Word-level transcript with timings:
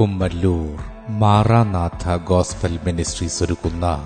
Kummallur 0.00 0.78
Maranatha 1.08 2.16
gospel 2.16 2.78
ministries 2.86 3.44
ഒരുക്കുന്ന 3.44 4.02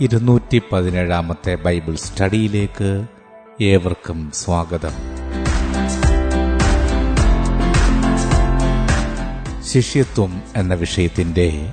ഇരുന്നൂറ്റി 0.00 0.62
പതിനേഴാമത്തെ 0.72 1.54
ബൈബിൾ 1.54 1.94
സ്റ്റഡിയിലേക്ക് 1.94 3.04
ഏവർക്കും 3.60 4.30
സ്വാഗതം. 4.34 4.90
ശിഷ്യത്വം 9.62 10.42
എന്ന 10.56 10.74
വിഷയത്തിന്റെ 10.74 11.72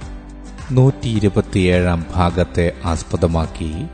നൂറ്റി 0.71 1.07
ഇരുപത്തിയേഴാം 1.07 2.05
ഭാഗത്തെ 2.15 2.73
ആസ്പദമാക്കി 2.85 3.85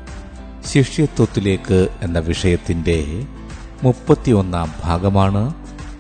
ശിഷ്യത്വത്തിലേക്ക് 0.66 1.88
എന്ന 2.02 2.20
വിഷയത്തിന്റെ 2.20 3.24
മുപ്പത്തിയൊന്നാം 3.84 4.74
ഭാഗമാണ് 4.84 5.54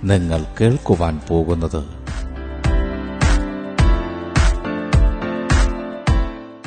നിങ്ങൾ 0.03 0.45
കേൾക്കുവാൻ 0.61 1.19
പോകുന്നത്. 1.29 1.98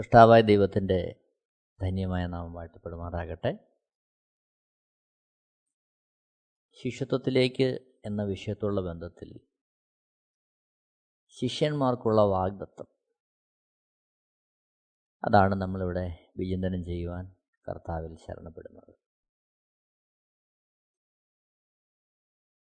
സൃഷ്ടാവായ 0.00 0.40
ദൈവത്തിന്റെ 0.40 1.14
ധന്യമായ 1.80 2.26
നാമം 2.26 2.52
വാഴ്ത്തപ്പെടുമാറാകട്ടെ. 2.52 3.58
ശിഷ്യത്വത്തിലേക്ക് 6.72 7.98
എന്ന 8.06 8.22
വിഷയത്തുള്ള 8.22 8.80
ബന്ധത്തിൽ 8.80 9.40
ശിഷ്യന്മാർക്കുള്ള 11.28 12.20
വാഗ്ദത്വം 12.20 12.86
അതാണ് 15.24 15.54
നമ്മളിവിടെ 15.54 16.32
വിചിന്തനം 16.36 16.84
ചെയ്യുവാൻ 16.84 17.36
കർത്താവിൽ 17.68 18.16
ശരണപ്പെടുന്നത്. 18.16 18.94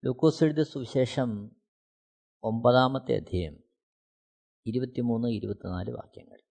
ലൂക്കോസ് 0.05 0.43
എഴുതിയ 0.43 0.63
സുവിശേഷം 0.63 1.55
ഒമ്പതാമത്തെ 2.43 3.15
അധ്യയം 3.15 3.63
ഇരുപത്തിമൂന്ന് 4.65 5.27
ഇരുപത്തിനാല് 5.27 5.91
വാക്യങ്ങൾ. 5.91 6.42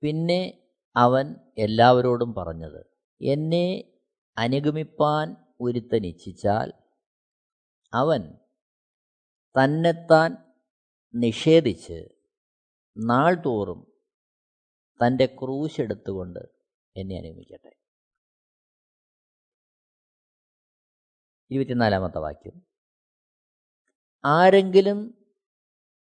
പിന്നെ 0.00 0.62
അവൻ 0.96 1.34
എല്ലാവരോടും 1.58 2.34
പറഞ്ഞത് 2.34 2.86
എന്നെ 3.22 3.92
അനുഗമിപ്പാൻ 4.38 5.36
ഒരുത്തൻ 5.60 6.06
ഇച്ഛിച്ചാൽ 6.06 6.72
അവൻ 7.94 8.34
തന്നെത്താൻ 9.62 10.36
നിഷേധിച്ച് 11.14 12.08
നാൾ 12.98 13.34
തോറും 13.34 13.86
തന്റെ 15.06 15.26
ക്രൂശ് 15.26 15.80
എടുത്തുകൊണ്ട് 15.80 16.38
എന്നെ 16.96 17.18
അനുഗമിക്കട്ടെ. 17.18 17.72
ഇരുപത്തിനാലാമത്തെ 21.50 22.18
വാക്യം. 22.18 22.66
ആരെങ്കിലും 24.24 25.30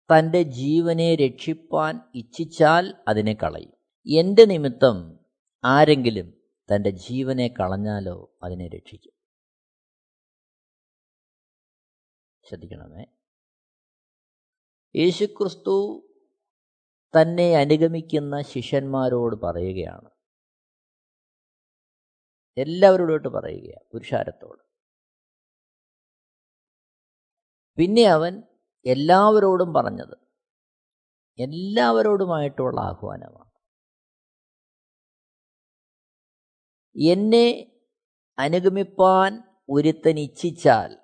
തന്റെ 0.10 0.42
ജീവനെ 0.44 1.16
രക്ഷിപ്പാൻ 1.16 2.02
ഇച്ഛിച്ചാൽ 2.16 2.94
അതിനെ 3.08 3.34
കളയും. 3.34 3.77
എന്റെ 4.10 4.46
നിമിത്തം 4.46 5.20
ആരെങ്കിലും 5.64 6.34
തന്റെ 6.76 6.90
ജീവനെ 6.90 7.48
കളഞ്ഞാലോ 7.48 8.32
അതിനെ 8.44 8.68
രക്ഷിക്കും. 8.68 9.12
ശ്രദ്ധിക്കണമേ. 12.48 13.06
യേശുക്രിസ്തു 14.96 16.04
തന്നെ 17.22 17.56
അനുഗമിക്കുന്ന 17.56 18.42
ശിഷ്യന്മാരോട് 18.42 19.36
പറയുകയാണ്. 19.36 20.10
എല്ലാവരോടോട്ട് 22.58 23.28
പറയുകയാണ് 23.28 23.92
പുരുഷാരത്തോട്. 23.94 24.62
പിന്നെ 27.78 28.04
അവൻ 28.04 28.44
എല്ലാവരോടും 28.86 29.74
പറഞ്ഞത് 29.74 30.18
എല്ലാവരോടുമായിട്ടുള്ള 31.40 32.82
ആഹ്വാനമാണ്. 32.82 33.47
എന്നെ 36.98 37.72
അനുഗമിപ്പാൻ 38.40 39.44
ഒരുത്തൻ 39.70 40.20
ഇച്ഛിച്ചാൽ 40.20 40.98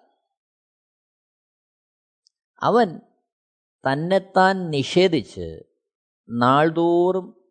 അവൻ 2.62 3.00
തന്നെത്താൻ 3.88 4.70
നിഷേധിച്ച് 4.70 5.64
നാൾതോറും 6.30 7.44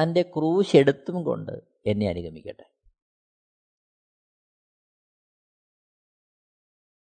തന്റെ 0.00 0.22
ക്രൂശ് 0.22 0.76
എടുത്തും 0.76 1.24
കൊണ്ട് 1.24 1.52
എന്നെ 1.86 2.08
അനുഗമിക്കട്ടെ. 2.08 2.64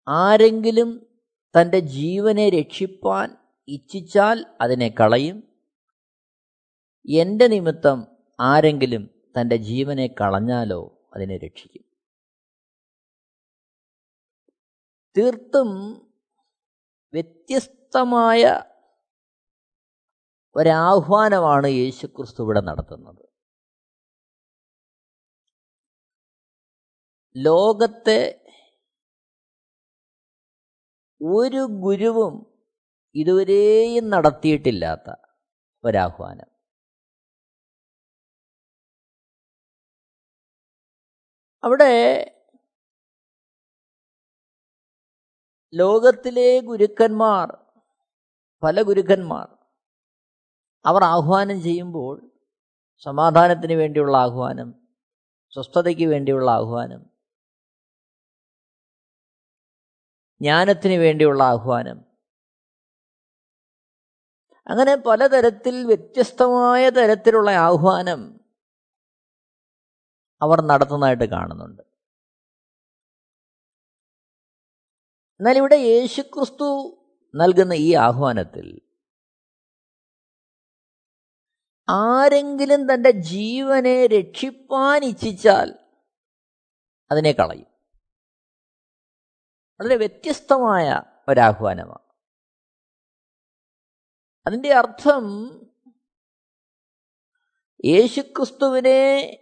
ആരെങ്കിലും 0.08 1.06
തന്റെ 1.58 1.78
ജീവനെ 1.78 2.48
രക്ഷിപ്പാൻ 2.48 3.36
ഇച്ഛിച്ചാൽ 3.68 4.46
അതിനെ 4.60 4.88
കളയും. 4.88 5.54
എന്റെ 7.08 7.46
നിമിത്തം 7.46 8.06
ആരെങ്കിലും 8.40 9.13
തന്റെ 9.40 9.56
ജീവനെ 9.56 10.06
കളഞ്ഞാലോ 10.20 11.10
അതിനെ 11.14 11.36
രക്ഷിക്കും. 11.38 11.84
തീർത്തും 15.16 15.70
വ്യത്യസ്തമായ 17.14 18.62
ഒരാഹ്വാനമാണ് 20.56 21.66
യേശുക്രിസ്തു 21.66 22.42
ഇവിടെ 22.42 22.60
നടത്തുന്നത്. 22.60 23.28
ലോകത്തെ 27.36 28.40
ഒരു 31.22 31.66
ഗുരുവും 31.70 32.62
ഇതുവരെയും 33.14 34.10
നടത്തിയിട്ടില്ലാത്ത 34.10 35.14
ഒരാഹ്വാനം. 35.84 36.53
അവിടെ 41.64 41.92
ലോകത്തിലെ 45.72 46.60
ഗുരുക്കന്മാർ 46.60 47.58
പല 48.62 48.82
ഗുരുക്കന്മാർ 48.82 49.48
അവർ 50.84 51.04
ആഹ്വാനം 51.04 51.62
ചെയ്യുമ്പോൾ 51.62 52.30
സമാധാനത്തിന് 52.98 53.72
വേണ്ടിയുള്ള 53.72 54.16
ആഹ്വാനം 54.16 54.74
സ്വസ്ഥതയ്ക്ക് 55.52 56.06
വേണ്ടിയുള്ള 56.06 56.50
ആഹ്വാനം 56.50 57.14
ജ്ഞാനത്തിന് 60.40 60.94
വേണ്ടിയുള്ള 60.94 61.42
ആഹ്വാനം. 61.42 62.04
അങ്ങനെ 64.66 64.96
പലതരത്തിൽ 64.96 65.86
വ്യത്യസ്തമായ 65.86 66.90
തരത്തിലുള്ള 66.90 67.50
ആഹ്വാനം 67.50 68.40
അവർ 70.42 70.60
നടത്തുന്നതായിട്ട് 70.60 71.24
കാണുന്നുണ്ട്. 71.24 71.82
എന്നാൽ 75.40 75.56
ഇവിടെ 75.56 75.74
യേശുക്രിസ്തു 75.74 77.00
നൽകുന്ന 77.34 77.72
ഈ 77.72 77.94
ആഹ്വാനത്തിൽ 77.94 78.80
ആരെങ്കിലും 81.88 82.94
തന്റെ 82.94 83.10
ജീവനെ 83.10 84.06
രക്ഷിപ്പാൻ 84.06 85.04
ഇച്ഛിച്ചാൽ 85.04 85.78
അതിനെ 87.10 87.32
കളയും. 87.32 87.66
വളരെ 89.80 89.96
വ്യത്യസ്തമായ 89.96 91.02
ഒരാഹ്വാനമാണ്. 91.28 92.14
അതിന്റെ 94.46 94.74
അർത്ഥം 94.74 95.24
യേശുക്രിസ്തുവിനെ 97.84 99.40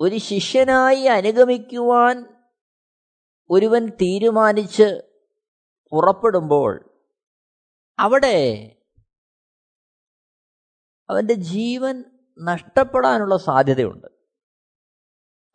ഒരു 0.00 0.16
ശിഷ്യനായി 0.16 1.04
അനുഗമിക്കുവാൻ 1.04 2.38
ഒരുവൻ 3.50 3.88
തീരുമാനിച്ച് 3.88 5.02
പുറപ്പെടുമ്പോൾ 5.92 7.02
അവിടെ 7.98 8.64
അവന്റെ 11.10 11.34
ജീവൻ 11.34 12.04
നഷ്ടപ്പെടാനുള്ള 12.38 13.36
സാധ്യതയുണ്ട്. 13.36 14.06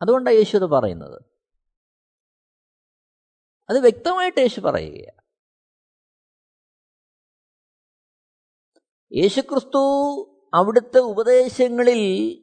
അതുകൊണ്ടാണ് 0.02 0.36
യേശു 0.36 0.58
അത് 0.58 0.66
പറയുന്നത്. 0.66 1.22
അത് 3.70 3.80
വ്യക്തമായിട്ട് 3.80 4.40
യേശു 4.40 4.62
പറയുകയാണ്. 4.62 5.24
യേശുക്രിസ്തു 9.16 9.80
അവിടുത്തെ 10.54 11.00
ഉപദേശങ്ങളിൽ 11.00 12.43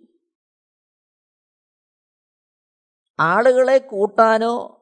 ആളുകളെ 3.20 3.78
കൂട്ടാനോ 3.78 4.76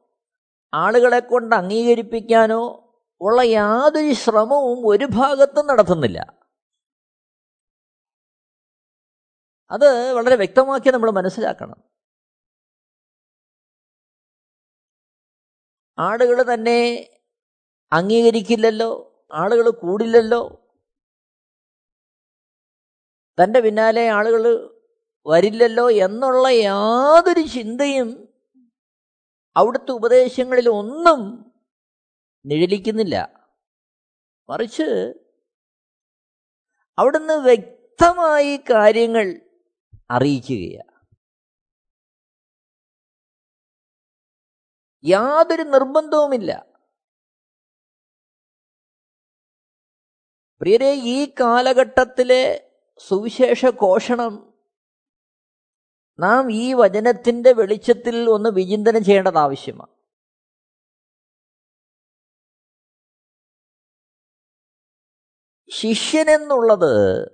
ആളുകളെ 0.73 1.19
കൊണ്ട് 1.19 1.55
അംഗീകരിപ്പിക്കാനോ 1.55 2.85
ഉള്ള 3.21 3.41
യാതൊരു 3.41 4.13
ശ്രമവും 4.13 4.87
ഒരു 4.87 5.05
ഭാഗത്തും 5.05 5.67
നടത്തുന്നില്ല. 5.67 6.19
അത് 9.71 10.13
വളരെ 10.13 10.35
വ്യക്തമാക്കി 10.35 10.89
നമ്മൾ 10.89 11.11
മനസ്സിലാക്കണം. 11.11 11.83
ആളുകൾ 15.97 16.53
തന്നെ 16.53 17.09
അംഗീകരിക്കില്ലല്ലോ 17.91 19.13
ആളുകൾ 19.33 19.69
കൂടില്ലല്ലോ. 19.69 20.65
തന്റെ 23.43 23.59
പിന്നാലെ 23.59 24.09
ആളുകൾ 24.09 24.75
വരില്ലല്ലോ 25.27 25.89
എന്നുള്ള 25.89 26.47
യാതൊരു 26.47 27.41
ചിന്തയും 27.41 28.28
അവിടുത്തെ 29.59 29.91
ഉപദേശങ്ങളിൽ 29.91 30.69
ഒന്നും 30.69 31.21
നിഴലിക്കുന്നില്ല. 32.45 33.15
മറിച്ച് 34.49 34.87
അവിടുന്ന് 36.97 37.33
വ്യക്തമായി 37.33 38.57
കാര്യങ്ങൾ 38.71 39.27
അറിയിക്കുകയാണ് 40.11 40.85
യാതൊരു 45.03 45.63
നിർബന്ധവുമില്ല. 45.63 46.51
പ്രിയരെ 50.61 50.91
ഈ 50.93 51.33
കാലഘട്ടത്തിലെ 51.39 52.43
സുവിശേഷ 52.99 53.65
ഘോഷണം 53.65 54.48
നാം 56.19 56.51
ഈ 56.51 56.73
വചനത്തിന്റെ 56.73 57.51
വെളിച്ചത്തിൽ 57.51 58.29
ഒന്ന് 58.29 58.49
വിചിന്തനം 58.49 59.03
ചെയ്യേണ്ടത് 59.03 59.37
ആവശ്യമാണ്. 59.37 59.99
ശിഷ്യനെന്നുള്ളത് 65.71 67.29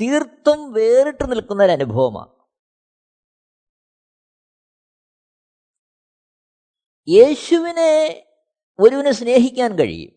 തീർത്തും 0.00 0.72
വേറിട്ട് 0.72 1.30
നിൽക്കുന്ന 1.30 1.64
ഒരു 1.64 1.72
അനുഭവമാണ്. 1.72 2.40
യേശുവിനെ 7.08 8.26
ഒരുവിനെ 8.80 9.12
സ്നേഹിക്കാൻ 9.12 9.78
കഴിയും. 9.78 10.12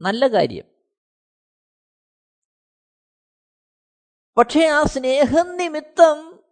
നല്ല 0.00 0.26
കാര്യം. 0.26 0.71
പക്ഷേ 4.36 4.66
ആ 4.66 4.82
സ്നേഹം 4.82 5.56
നിമിത്തം 5.56 6.44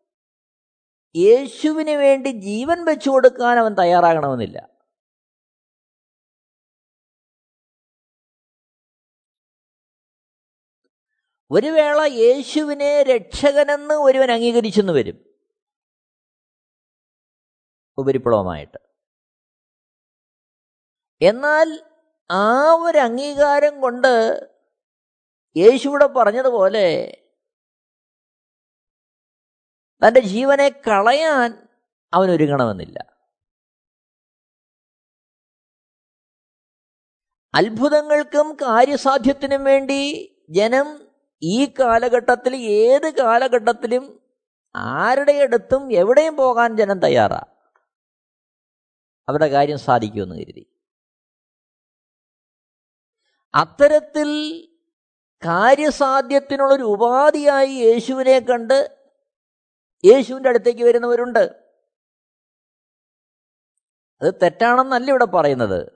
യേശുവിന് 1.17 1.91
വേണ്ടി 1.91 2.29
ജീവൻ 2.29 2.85
വെച്ചു 2.85 3.11
കൊടുക്കാൻ 3.11 3.59
അവൻ 3.59 3.75
തയ്യാറാകണമെന്നില്ല. 3.75 4.69
ഒരു 11.50 11.67
വേള 11.67 12.00
യേശുവിനെ 12.00 13.03
രക്ഷകനെന്ന് 13.03 13.94
ഒരുവൻ 13.94 14.33
അംഗീകരിച്ചെന്ന് 14.33 14.93
വരും. 14.93 15.25
ഉപരിപ്ലവമായിട്ട്. 17.99 18.79
എന്നാൽ 21.23 21.81
ആ 22.31 22.73
ഒരു 22.73 22.99
അംഗീകാരം 22.99 23.81
കൊണ്ട് 23.81 24.41
യേശുവിടെ 25.56 26.06
പറഞ്ഞതുപോലെ 26.06 27.17
തന്റെ 30.02 30.20
ജീവനെ 30.20 30.69
കളയാൻ 30.69 31.69
അവൻ 32.14 32.31
ഒരുങ്ങണമെന്നില്ല 32.31 32.99
അത്ഭുതങ്ങൾക്കും 37.55 38.56
കാര്യസാധ്യത്തിനും 38.62 39.64
വേണ്ടി 39.64 40.00
ജനം 40.50 41.11
ഈ 41.43 41.75
കാലഘട്ടത്തിൽ 41.81 42.56
ഏത് 42.56 43.14
കാലഘട്ടത്തിലും 43.14 44.20
ആരുടെ 44.76 45.32
അടുത്തും 45.32 45.93
എവിടെയും 45.93 46.37
പോകാൻ 46.37 46.76
ജനം 46.76 46.99
തയ്യാറാ. 46.99 47.41
അവരുടെ 49.29 49.49
കാര്യം 49.49 49.79
സാധിക്കുമെന്ന് 49.79 50.37
കരുതി. 50.37 50.64
അത്തരത്തിൽ 53.55 54.29
കാര്യസാധ്യത്തിനുള്ളൊരു 55.47 56.82
ഉപാധിയായി 56.82 57.70
യേശുവിനെ 57.70 58.38
കണ്ട് 58.38 59.00
യേശുവിന്റെ 60.05 60.49
അടുത്തേക്ക് 60.49 60.85
വരുന്നവരുണ്ട്. 60.85 61.70
അത് 64.23 64.35
തെറ്റാണെന്നല്ല 64.43 65.11
ഇവിടെ 65.11 65.25
പറയുന്നത്. 65.25 65.93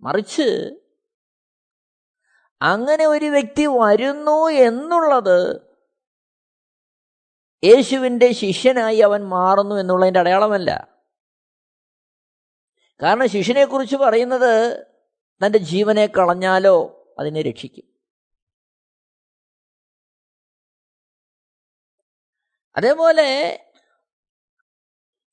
മറിച്ച് 0.00 0.80
അങ്ങനെ 2.62 3.06
ഒരു 3.06 3.24
വ്യക്തി 3.24 3.66
വരുന്നു 3.66 4.48
എന്നുള്ളത് 4.48 5.66
യേശുവിന്റെ 7.64 8.32
ശിഷ്യനായി 8.32 8.96
അവൻ 8.96 9.28
മാറുന്നു 9.28 9.74
എന്നുള്ളതിന്റെ 9.74 10.20
അടയാളമല്ല. 10.20 11.00
കാരണം 13.02 13.28
ശിഷ്യനെക്കുറിച്ച് 13.28 13.96
പറയുന്നത് 13.96 14.86
തന്റെ 15.46 15.58
ജീവനെ 15.58 16.06
കളഞ്ഞാലോ 16.06 17.06
അതിനെ 17.18 17.42
രക്ഷിക്കും. 17.42 17.95
അതേപോലെ 22.76 23.58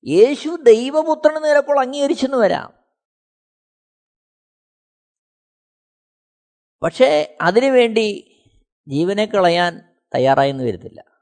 യേശു 0.05 0.57
ദൈവപുത്രൻ 0.63 1.43
ചിലപ്പോൾ 1.43 1.79
അംഗീകരിച്ചെന്ന് 1.79 2.37
വരാം. 2.37 2.83
പക്ഷേ 6.83 7.37
അതിനു 7.41 7.65
വേണ്ടി 7.65 8.29
ജീവനെ 8.87 9.25
കളയാൻ 9.25 9.97
തയ്യാറായെന്ന് 10.15 10.63
വരുന്നില്ല 10.63 11.13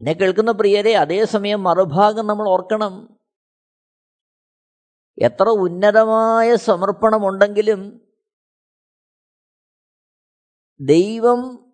എന്നെ 0.00 0.12
കേൾക്കുന്ന 0.12 0.52
പ്രിയരെ 0.52 0.94
അതേസമയം 0.94 1.62
മറുഭാഗം 1.62 2.26
നമ്മൾ 2.26 2.48
ഓർക്കണം. 2.48 3.18
എത്ര 5.18 5.44
ഉന്നതമായ 5.48 6.56
സമർപ്പണമുണ്ടെങ്കിലും 6.56 8.12
ദൈവം 10.80 11.65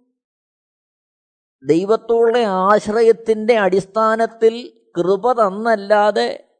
ദൈവത്തോടുള്ള 1.64 2.38
ആശ്രയത്തിന്റെ 2.38 3.56
അടിസ്ഥാനത്തിൽ 3.56 4.82
കൃപ 4.98 5.32
തന്നല്ലാതെ 5.32 6.58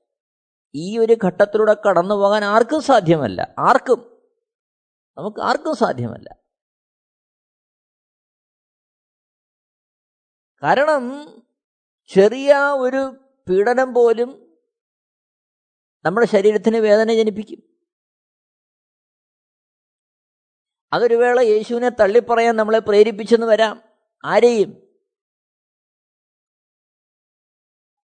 ഈ 0.75 0.99
ഒരു 0.99 1.17
ഘട്ടത്തിലൂടെ 1.25 1.77
കടന്നു 1.89 2.15
പോകാൻ 2.15 2.45
ആർക്കും 2.45 2.83
സാധ്യമല്ല. 2.83 3.55
ആർക്കും. 3.59 4.23
നമുക്ക് 5.19 5.41
ആർക്കും 5.41 5.77
സാധ്യമല്ല. 5.77 6.37
കാരണം 10.63 11.35
ചെറിയ 12.07 12.55
ഒരു 12.57 13.17
പീഡനം 13.49 13.95
പോലും 13.95 14.59
നമ്മുടെ 16.05 16.27
ശരീരത്തിന് 16.27 16.77
വേദന 16.77 17.13
ജനിപ്പിക്കും. 17.13 17.63
അതൊരു 20.93 21.15
വേള 21.15 21.41
യേശുവിനെ 21.41 21.89
തള്ളിപ്പറയാൻ 21.89 22.57
നമ്മളെ 22.57 22.79
പ്രേരിപ്പിച്ചെന്ന് 22.79 23.47
വരാം. 23.47 23.83
ആരെയും 24.25 24.82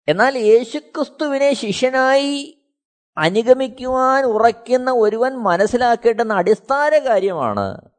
എന്നാൽ 0.08 0.38
യേശുക്രിസ്തുവിനെ 0.38 1.54
ശിഷ്യനായി 1.54 2.62
അനുഗമിക്കുവാൻ 3.18 4.24
ഉറയ്ക്കുന്ന 4.24 4.90
ഒരുവൻ 4.90 5.32
മനസ്സിലാക്കേണ്ടുന്ന 5.32 6.32
അടിസ്ഥാന 6.32 6.98
കാര്യമാണ്. 6.98 7.90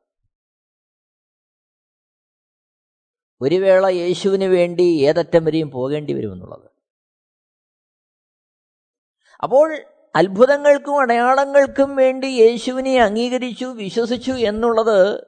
ഒരു 3.42 3.56
വേള 3.56 3.88
യേശുവിന് 3.88 4.44
വേണ്ടി 4.44 4.82
ഏതറ്റം 4.82 5.46
വരെയും 5.46 5.72
പോകേണ്ടി 5.72 6.14
വരുമെന്നുള്ളത്. 6.14 6.72
അപ്പോൾ 9.44 9.78
അത്ഭുതങ്ങൾക്കും 10.16 11.00
അടയാളങ്ങൾക്കും 11.00 11.96
വേണ്ടി 11.96 12.26
യേശുവിനെ 12.26 13.02
അംഗീകരിച്ചു 13.02 13.66
വിശ്വസിച്ചു 13.66 14.32
എന്നുള്ളത് 14.32 15.28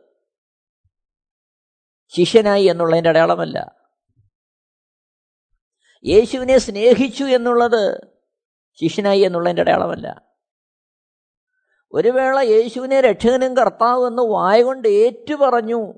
ശിഷ്യനായി 2.07 2.65
എന്നുള്ളതിന്റെ 2.65 3.09
അടയാളമല്ല. 3.09 3.78
യേശുവിനെ 6.05 6.57
സ്നേഹിച്ചു 6.57 7.23
എന്നുള്ളത് 7.23 8.01
ശിഷ്യനായി 8.73 9.19
എന്നുള്ളതിന്റെ 9.19 9.61
അടയാളമല്ല. 9.61 10.29
ഒരു 11.91 12.09
വേള 12.09 12.39
യേശുവിനെ 12.39 13.01
രക്ഷകനും 13.01 13.57
കർത്താവ് 13.57 14.07
എന്ന് 14.07 14.21
വായകൊണ്ട് 14.21 14.87
ഏറ്റുപറഞ്ഞു 14.87 15.93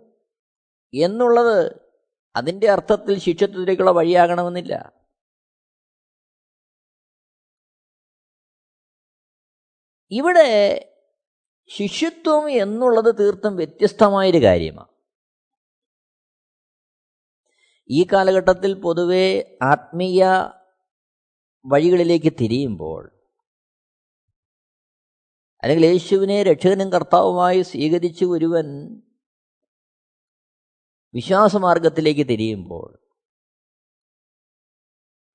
എന്നുള്ളത് 0.93 1.81
അതിന്റെ 2.35 2.69
അർത്ഥത്തിൽ 2.69 3.19
ശിക്ഷത്തിലേക്കുള്ള 3.19 3.91
വഴിയാകണമെന്നില്ല. 3.91 4.93
ഇവിടെ 10.11 10.87
ശിഷ്യത്വം 11.67 12.51
എന്നുള്ളത് 12.51 13.15
തീർത്തും 13.19 13.55
വ്യത്യസ്തമായൊരു 13.55 14.37
കാര്യമാണ്. 14.37 14.90
ഈ 17.91 18.07
കാലഘട്ടത്തിൽ 18.13 18.81
പൊതുവെ 18.81 19.57
ആത്മീയ 19.61 20.25
വഴികളിലേക്ക് 21.65 22.33
തിരിയുമ്പോൾ 22.33 23.11
അല്ലെങ്കിൽ 25.63 25.85
യേശുവിനെ 25.85 26.43
രക്ഷകനും 26.43 26.91
കർത്താവുമായി 26.91 27.61
സ്വീകരിച്ച് 27.61 28.25
ഒരുവൻ 28.25 28.65
വിശ്വാസമാർഗത്തിലേക്ക് 31.13 32.29
തിരിയുമ്പോൾ 32.29 32.99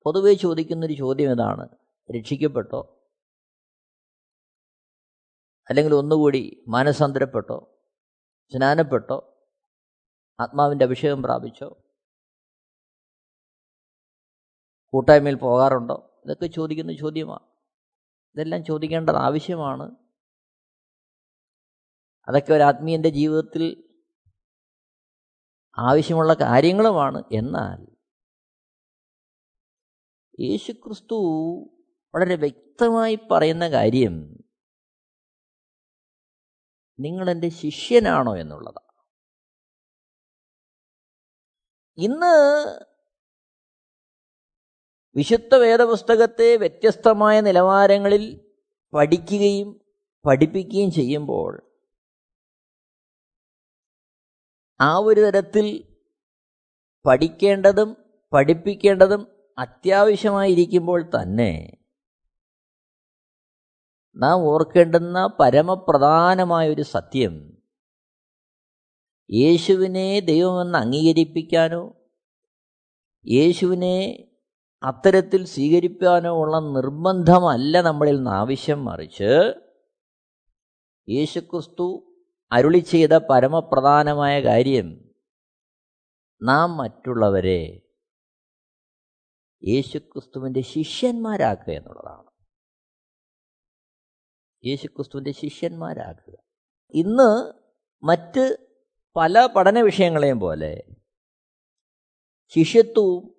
പൊതുവെ 0.03 0.33
ചോദിക്കുന്നൊരു 0.33 0.93
ചോദ്യം 0.93 1.31
ഇതാണ് 1.31 1.69
രക്ഷിക്കപ്പെട്ടോ? 2.17 3.01
അല്ലെങ്കിൽ 5.69 5.93
ഒന്നുകൂടി 5.93 6.65
മാനസാന്തരപ്പെട്ടോ? 6.67 7.79
സ്നാനപ്പെട്ടോ? 8.53 9.45
ആത്മാവിന്റെ 10.39 10.85
അഭിഷേകം 10.85 11.23
പ്രാപിച്ചോ? 11.23 11.86
കൂട്ടായ്മയിൽ 14.93 15.35
പോകാറുണ്ടോ? 15.35 16.21
ഇതൊക്കെ 16.25 16.47
ചോദിക്കുന്ന 16.47 16.93
ചോദ്യമാണ് 16.93 17.45
ഇതെല്ലാം 18.35 18.63
ചോദിക്കേണ്ടത് 18.65 19.15
ആവശ്യമാണ്. 19.15 19.95
അതൊക്കെ 22.27 22.53
ഒരു 22.53 22.63
ആത്മീയന്റെ 22.63 23.09
ജീവിതത്തിൽ 23.09 23.83
ആവശ്യമുള്ള 25.77 26.33
കാര്യങ്ങളുമാണ്. 26.33 27.23
എന്നാൽ 27.31 27.97
യേശുക്രിസ്തു 30.39 31.15
വളരെ 32.15 32.35
വ്യക്തമായി 32.35 33.19
പറയുന്ന 33.31 33.69
കാര്യം 33.69 34.37
നിങ്ങളെന്റെ 36.99 37.49
ശിഷ്യനാണോ 37.49 38.37
എന്നുള്ളതാണ് 38.37 38.87
ഇന്ന് 41.97 42.33
വിശുദ്ധ 45.17 45.55
വേദപുസ്തകത്തെ 45.55 46.57
വ്യത്യസ്തമായ 46.57 47.41
നിലവാരങ്ങളിൽ 47.41 48.41
പഠിക്കുകയും 48.93 49.81
പഠിപ്പിക്കുകയും 50.25 50.91
ചെയ്യുമ്പോൾ 50.91 51.63
ആ 54.81 54.97
ഒരു 54.97 55.21
തരത്തിൽ 55.21 55.95
പഠിക്കേണ്ടതും 57.05 57.97
പഠിപ്പിക്കേണ്ടതും 58.33 59.27
അത്യാവശ്യമായിരിക്കുമ്പോൾ 59.57 61.09
തന്നെ 61.09 61.77
നാം 64.17 64.43
ഓർക്കേണ്ടുന്ന 64.43 65.35
പരമപ്രധാനമായൊരു 65.39 66.81
സത്യം 66.81 67.33
യേശുവിനെ 69.29 70.19
ദൈവമെന്ന് 70.19 70.77
അംഗീകരിപ്പിക്കാനോ 70.77 71.93
യേശുവിനെ 73.25 74.26
അത്തരത്തിൽ 74.83 75.45
സ്വീകരിക്കാനോ 75.45 76.41
ഉള്ള 76.41 76.59
നിർബന്ധമല്ല 76.59 77.81
നമ്മളിൽ 77.81 78.15
നിന്ന് 78.15 78.31
ആവശ്യം 78.31 78.85
മറിച്ച് 78.85 79.53
യേശുക്രിസ്തു 81.09 82.15
അരുളി 82.51 82.77
ചെയ്ത 82.77 83.09
പരമപ്രധാനമായ 83.09 84.41
കാര്യം 84.41 85.15
നാം 86.43 86.77
മറ്റുള്ളവരെ 86.77 87.81
യേശുക്രിസ്തുവിന്റെ 89.63 90.61
ശിഷ്യന്മാരാക്കുക 90.61 91.73
എന്നുള്ളതാണ്. 91.73 92.29
യേശുക്രിസ്തുവിന്റെ 94.65 95.31
ശിഷ്യന്മാരാക്കുക. 95.31 96.33
ഇന്ന് 96.93 97.53
മറ്റ് 98.05 98.57
പല 99.15 99.45
പഠന 99.45 99.81
വിഷയങ്ങളെയും 99.81 100.39
പോലെ 100.39 100.83
ശിഷ്യത്വവും 102.49 103.35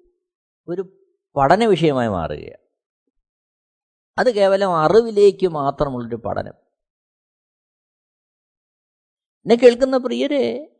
ഒരു 0.68 0.97
പഠന 1.36 1.64
വിഷയമായി 1.64 2.08
മാറുകയാണ്. 2.08 2.68
അത് 4.18 4.34
കേവലം 4.34 4.76
അറിവിലേക്ക് 4.76 5.48
മാത്രമുള്ളൊരു 5.48 6.16
പഠനം. 6.16 6.54
എന്നെ 9.42 9.54
കേൾക്കുന്ന 9.54 9.96
പ്രിയരെ 9.96 10.76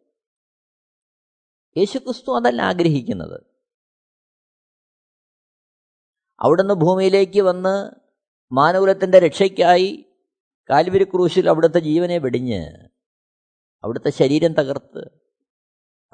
യേശുക്രിസ്തു 1.77 2.37
അതല്ല 2.37 2.63
ആഗ്രഹിക്കുന്നത്. 2.63 3.41
അവിടുന്ന് 6.41 6.75
ഭൂമിയിലേക്ക് 6.75 7.41
വന്ന് 7.41 7.91
മാനകുലത്തിന്റെ 8.53 9.19
രക്ഷയ്ക്കായി 9.19 10.05
കാൽവരി 10.71 11.05
ക്രൂശിൽ 11.05 11.49
അവിടുത്തെ 11.49 11.79
ജീവനെ 11.79 12.19
വെടിഞ്ഞ് 12.19 12.89
അവിടുത്തെ 13.85 14.11
ശരീരം 14.11 14.53
തകർത്ത് 14.53 15.09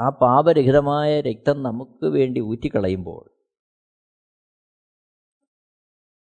ആ 0.01 0.09
പാപരഹിതമായ 0.09 1.21
രക്തം 1.21 1.63
നമുക്ക് 1.63 2.07
വേണ്ടി 2.07 2.41
ഊറ്റിക്കളയുമ്പോൾ 2.41 3.34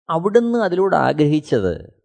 അവിടുന്ന് 0.09 0.59
അതിലൂടെ 0.59 0.97
ആഗ്രഹിച്ചത്. 0.97 2.03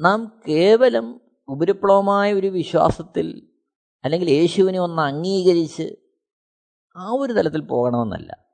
നാം 0.00 0.42
കേവലം 0.48 1.20
ഉപരിപ്ലവമായ 1.48 2.32
ഒരു 2.32 2.46
വിശ്വാസത്തിൽ 2.46 3.52
അല്ലെങ്കിൽ 4.04 4.30
യേശുവിനെ 4.30 4.78
ഒന്ന് 4.78 5.02
അംഗീകരിച്ച് 5.02 5.96
ആ 6.96 7.10
ഒരു 7.10 7.32
തലത്തിൽ 7.32 7.60
പോകണമെന്നല്ല. 7.60 8.50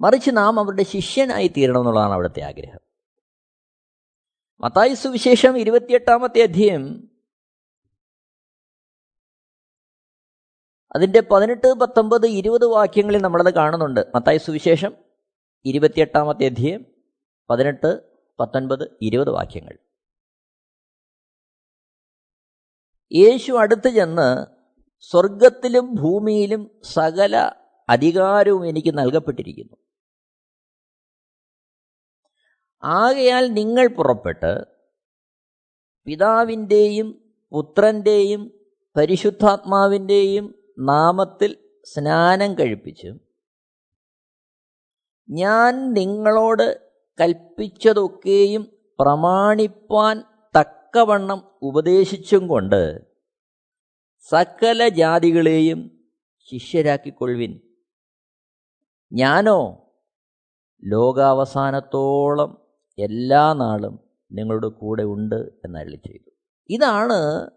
മറിച്ച് 0.00 0.30
നാം 0.32 0.60
അവരുടെ 0.60 0.82
ശിഷ്യനായി 0.82 1.48
തീരണമെന്നുള്ളതാണ് 1.48 2.12
അവിടുത്തെ 2.12 2.40
ആഗ്രഹം. 2.40 2.80
മത്തായി 4.60 4.94
സുവിശേഷം 4.94 5.58
ഇരുപത്തിയെട്ടാമത്തെ 5.58 6.42
അധ്യയം 6.42 7.09
അതിന്റെ 10.96 11.20
പതിനെട്ട് 11.20 11.72
പത്തൊമ്പത് 11.72 12.26
ഇരുപത് 12.26 12.64
വാക്യങ്ങളിൽ 12.64 13.22
നമ്മളത് 13.22 13.54
കാണുന്നുണ്ട്. 13.54 14.06
മത്തായ 14.14 14.38
സുവിശേഷം 14.38 14.96
ഇരുപത്തിയെട്ടാമത്തെ 15.64 16.44
അധ്യയം 16.46 16.84
പതിനെട്ട് 17.50 18.00
പത്തൊൻപത് 18.40 18.98
ഇരുപത് 19.02 19.30
വാക്യങ്ങൾ. 19.30 19.78
യേശു 23.12 23.52
അടുത്ത് 23.52 23.88
ചെന്ന് 23.88 24.46
സ്വർഗത്തിലും 25.00 25.94
ഭൂമിയിലും 25.94 26.80
സകല 26.82 27.52
അധികാരവും 27.88 28.66
എനിക്ക് 28.66 28.98
നൽകപ്പെട്ടിരിക്കുന്നു. 28.98 29.76
ആകയാൽ 32.82 33.46
നിങ്ങൾ 33.46 33.86
പുറപ്പെട്ട് 33.86 34.64
പിതാവിന്റെയും 36.04 37.36
പുത്രന്റെയും 37.52 38.50
പരിശുദ്ധാത്മാവിന്റെയും 38.96 40.59
നാമത്തിൽ 40.80 41.56
സ്നാനം 41.84 42.54
കഴിപ്പിച്ചും. 42.54 43.20
ഞാൻ 45.30 45.92
നിങ്ങളോട് 45.92 46.90
കൽപ്പിച്ചതൊക്കെയും 47.20 48.78
പ്രമാണിപ്പാൻ 48.98 50.24
തക്കവണ്ണം 50.58 51.50
ഉപദേശിച്ചും 51.62 52.48
കൊണ്ട് 52.48 53.00
സകല 54.20 54.88
ജാതികളെയും 54.88 56.08
ശിഷ്യരാക്കിക്കൊള്ളുവിൻ. 56.50 57.60
ഞാനോ 59.12 59.90
ലോകാവസാനത്തോളം 60.84 62.66
എല്ലാ 62.98 63.52
നാളും 63.52 64.00
നിങ്ങളുടെ 64.32 64.68
കൂടെ 64.68 65.02
ഉണ്ട് 65.02 65.34
എന്നരളി 65.34 65.96
ചെയ്തു. 65.96 66.30
ഇതാണ് 66.70 67.50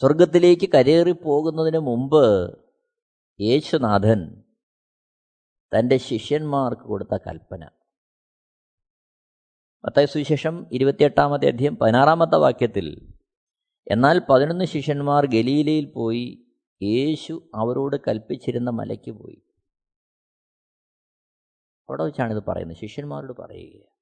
സ്വർഗത്തിലേക്ക് 0.00 0.72
കരേറി 0.72 1.10
പോകുന്നതിന് 1.10 1.78
മുമ്പ് 1.78 2.56
യേശുനാഥൻ 3.40 4.44
തന്റെ 5.72 5.96
ശിഷ്യന്മാർക്ക് 5.96 6.82
കൊടുത്ത 6.82 7.16
കൽപ്പന. 7.16 7.70
മത്തായ 9.84 10.06
സുവിശേഷം 10.06 10.66
ഇരുപത്തിയെട്ടാമത്തെ 10.72 11.46
അധ്യയം 11.46 11.76
പതിനാറാമത്തെ 11.76 12.36
വാക്യത്തിൽ 12.36 13.12
എന്നാൽ 13.90 14.22
പതിനൊന്ന് 14.30 14.64
ശിഷ്യന്മാർ 14.64 15.26
ഗലീലയിൽ 15.26 15.84
പോയി 15.84 16.46
യേശു 16.82 17.50
അവരോട് 17.54 17.96
കൽപ്പിച്ചിരുന്ന 18.08 18.70
മലയ്ക്ക് 18.70 19.10
പോയി. 19.10 19.42
അവിടെ 21.88 22.02
വെച്ചാണ് 22.02 22.36
ഇത് 22.36 22.42
പറയുന്നത്. 22.48 22.76
ശിഷ്യന്മാരോട് 22.76 23.32
പറയുക 23.32 23.98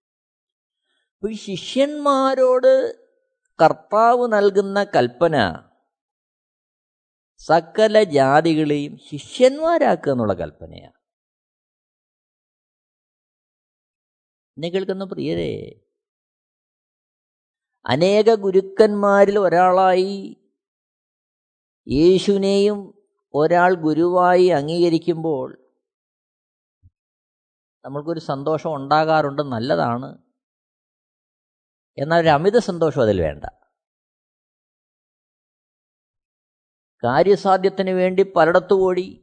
ഈ 1.31 1.35
ശിഷ്യന്മാരോട് 1.35 2.99
കർത്താവ് 3.63 4.33
നൽകുന്ന 4.33 4.85
കൽപ്പന 4.85 5.67
സകല 7.39 8.03
ജാതികളെയും 8.03 8.99
ശിഷ്യന്മാരാക്കുക 8.99 10.13
എന്നുള്ള 10.13 10.33
കൽപ്പനയാണ്. 10.33 10.97
എന്നെ 14.57 14.69
കേൾക്കുന്ന 14.69 15.05
പ്രിയരെ 15.05 15.83
അനേക 17.87 18.35
ഗുരുക്കന്മാരിൽ 18.35 19.39
ഒരാളായി 19.39 20.37
യേശുവിനെയും 21.89 23.09
ഒരാൾ 23.35 23.75
ഗുരുവായി 23.75 24.47
അംഗീകരിക്കുമ്പോൾ 24.47 25.71
നമ്മൾക്കൊരു 27.85 28.21
സന്തോഷം 28.21 28.75
ഉണ്ടാകാറുണ്ട് 28.75 29.43
നല്ലതാണ്. 29.43 30.19
എന്നാൽ 31.99 32.21
ഒരു 32.21 32.29
അമിത 32.29 32.59
സന്തോഷം 32.59 33.03
അതിൽ 33.03 33.21
വേണ്ട. 33.21 33.45
കാര്യസാധ്യത്തിന് 37.07 37.91
വേണ്ടി 37.91 38.23
പലയിടത്തു 38.23 38.75
ഓടി. 38.75 39.23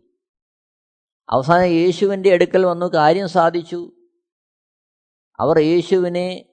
അവസാനം 1.30 1.66
യേശുവിന്റെ 1.66 2.34
അടുക്കൽ 2.34 2.66
വന്നു 2.66 2.86
കാര്യം 2.86 3.30
സാധിച്ചു. 3.30 3.92
അവർ 5.40 5.60
യേശുവിനെ 5.60 6.46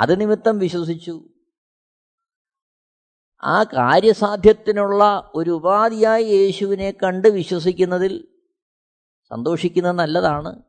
അത് 0.00 0.20
നിമിത്തം 0.20 0.58
വിശ്വസിച്ചു. 0.58 1.28
ആ 3.44 3.64
കാര്യസാധ്യത്തിനുള്ള 3.64 5.32
ഒരു 5.34 5.50
ഉപാധിയായി 5.50 6.24
യേശുവിനെ 6.24 6.90
കണ്ട് 6.90 7.28
വിശ്വസിക്കുന്നതിൽ 7.28 8.28
സന്തോഷിക്കുന്നത് 9.28 9.92
നല്ലതാണ്. 9.92 10.62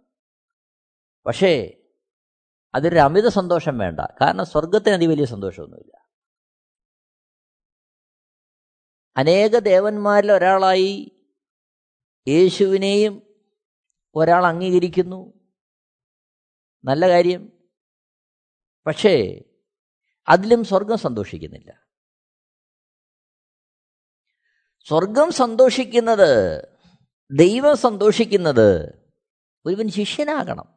പക്ഷേ 1.25 1.77
അതൊരു 2.75 2.99
അമിത 2.99 3.27
സന്തോഷം 3.27 3.77
വേണ്ട. 3.77 3.99
കാരണം 3.99 4.45
സ്വർഗത്തിന് 4.45 4.93
അതി 4.93 5.05
വലിയ 5.05 5.25
സന്തോഷമൊന്നുമില്ല. 5.25 6.04
അനേക 9.17 9.59
ദേവന്മാരിൽ 9.59 10.31
ഒരാളായി 10.31 11.11
യേശുവിനെയും 12.27 13.21
ഒരാൾ 14.15 14.45
അംഗീകരിക്കുന്നു. 14.45 15.33
നല്ല 16.85 17.09
കാര്യം. 17.09 17.69
പക്ഷേ 18.87 19.43
അതിലും 20.27 20.63
സ്വർഗം 20.63 20.97
സന്തോഷിക്കുന്നില്ല. 20.97 21.87
സ്വർഗം 24.87 25.31
സന്തോഷിക്കുന്നത് 25.31 26.61
ദൈവം 27.31 27.77
സന്തോഷിക്കുന്നത് 27.77 28.95
ഒരുവൻ 29.65 29.89
ശിഷ്യനാകണം. 29.89 30.75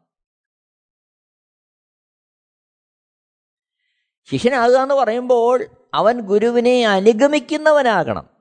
ശിഷ്യനാകുക 4.25 4.77
എന്ന് 4.77 4.95
പറയുമ്പോൾ 4.95 5.78
അവൻ 5.95 6.21
ഗുരുവിനെ 6.21 6.87
അനുഗമിക്കുന്നവനാകണം. 6.87 8.39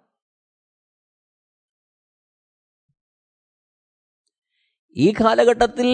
ഈ 4.98 5.14
കാലഘട്ടത്തിൽ 5.14 5.90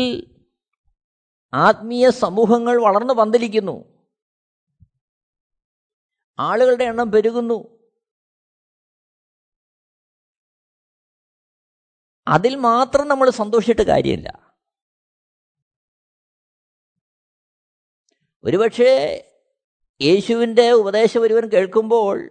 ആത്മീയ 1.53 2.09
സമൂഹങ്ങൾ 2.09 2.81
വളർന്നു 2.81 3.13
പന്തലിക്കുന്നു 3.13 4.05
ആളുകളുടെ 6.39 6.83
എണ്ണം 6.83 7.11
പെരുകുന്നു. 7.11 7.89
അതിൽ 12.27 12.55
മാത്രം 12.55 13.07
നമ്മൾ 13.07 13.29
സന്തോഷിച്ചിട്ട് 13.29 13.81
കാര്യമില്ല. 13.81 14.53
ഒരുപക്ഷെ 18.43 19.29
യേശുവിന്റെ 20.01 20.71
ഉപദേശം 20.71 21.21
ഒരുവൻ 21.21 21.49
കേൾക്കുമ്പോൾ 21.49 22.29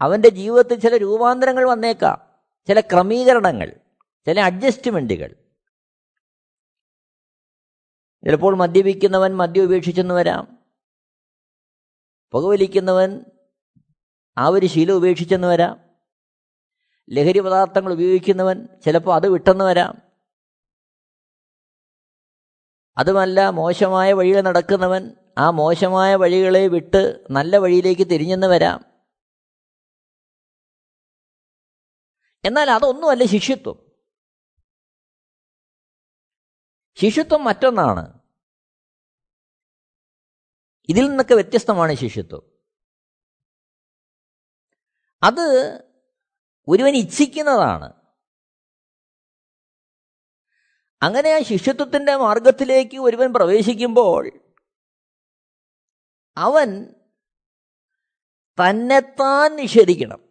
അവന്റെ 0.00 0.28
ജീവിതത്തിൽ 0.28 0.80
ചില 0.80 0.96
രൂപാന്തരങ്ങൾ 0.96 1.70
വന്നേക്കാം. 1.70 2.32
ചില 2.66 2.80
ക്രമീകരണങ്ങൾ 2.80 3.80
ചില 4.26 4.40
അഡ്ജസ്റ്റ്മെന്റുകൾ. 4.40 5.34
ചിലപ്പോൾ 8.24 8.56
മദ്യപിക്കുന്നവൻ 8.56 9.36
മദ്യം 9.36 9.64
ഉപേക്ഷിച്ചെന്ന് 9.64 10.14
വരാം. 10.14 10.58
പുകവലിക്കുന്നവൻ 12.32 13.24
ആ 14.38 14.46
ഒരു 14.46 14.66
ശീലം 14.66 14.94
ഉപേക്ഷിച്ചെന്ന് 14.94 15.48
വരാം. 15.48 15.80
ലഹരി 17.10 17.38
പദാർത്ഥങ്ങൾ 17.40 17.92
ഉപയോഗിക്കുന്നവൻ 17.92 18.68
ചിലപ്പോൾ 18.84 19.14
അത് 19.14 19.28
വിട്ടെന്ന് 19.28 19.64
വരാം. 19.64 20.02
അതുമല്ല 22.98 23.50
മോശമായ 23.50 24.12
വഴിയിൽ 24.12 24.40
നടക്കുന്നവൻ 24.40 25.10
ആ 25.38 25.50
മോശമായ 25.50 26.14
വഴികളെ 26.14 26.66
വിട്ട് 26.66 27.26
നല്ല 27.30 27.56
വഴിയിലേക്ക് 27.56 28.06
തിരിഞ്ഞെന്ന് 28.06 28.46
വരാം. 28.46 28.84
എന്നാൽ 32.44 32.70
അതൊന്നുമല്ല 32.70 33.24
ശിഷ്യത്വം. 33.24 33.92
ശിഷ്യത്വം 36.94 37.44
മറ്റൊന്നാണ്. 37.44 38.18
ഇതിൽ 40.88 41.08
നിന്നൊക്കെ 41.08 41.34
വ്യത്യസ്തമാണ് 41.34 41.94
ശിഷ്യത്വം. 41.94 42.42
അത് 45.22 45.78
ഒരുവൻ 46.68 46.96
ഇച്ഛിക്കുന്നതാണ്. 46.96 47.92
അങ്ങനെ 51.02 51.30
ആ 51.30 51.42
ശിഷ്യത്വത്തിന്റെ 51.42 52.16
മാർഗത്തിലേക്ക് 52.16 52.96
ഒരുവൻ 52.96 53.32
പ്രവേശിക്കുമ്പോൾ 53.32 54.41
അവൻ 56.36 56.94
തന്നെത്താൻ 58.60 59.56
നിഷേധിക്കണം. 59.56 60.28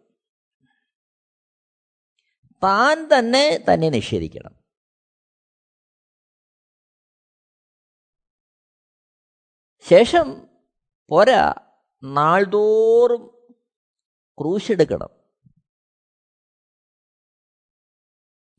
താൻ 2.62 3.08
തന്നെ 3.18 3.64
തന്നെ 3.74 3.90
നിഷേധിക്കണം. 3.90 4.62
ശേഷം 9.88 10.48
പോരാ 11.08 11.54
നാൾതോറും 12.02 13.52
ക്രൂശെടുക്കണം. 14.40 15.08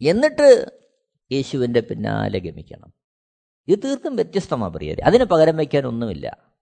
എന്നിട്ട് 0.07 0.79
യേശുവിന്റെ 1.31 1.79
പിന്നാലെ 1.79 2.39
ഗമിക്കണം. 2.39 2.93
ഇത് 3.67 3.79
തീർത്തും 3.83 4.15
വ്യത്യസ്തമാണ് 4.15 4.73
പ്രിയരെ. 4.73 5.03
അതിന് 5.03 5.23
പകരം 5.23 5.57
വയ്ക്കാൻ 5.57 5.85
ഒന്നുമില്ല. 5.85 6.52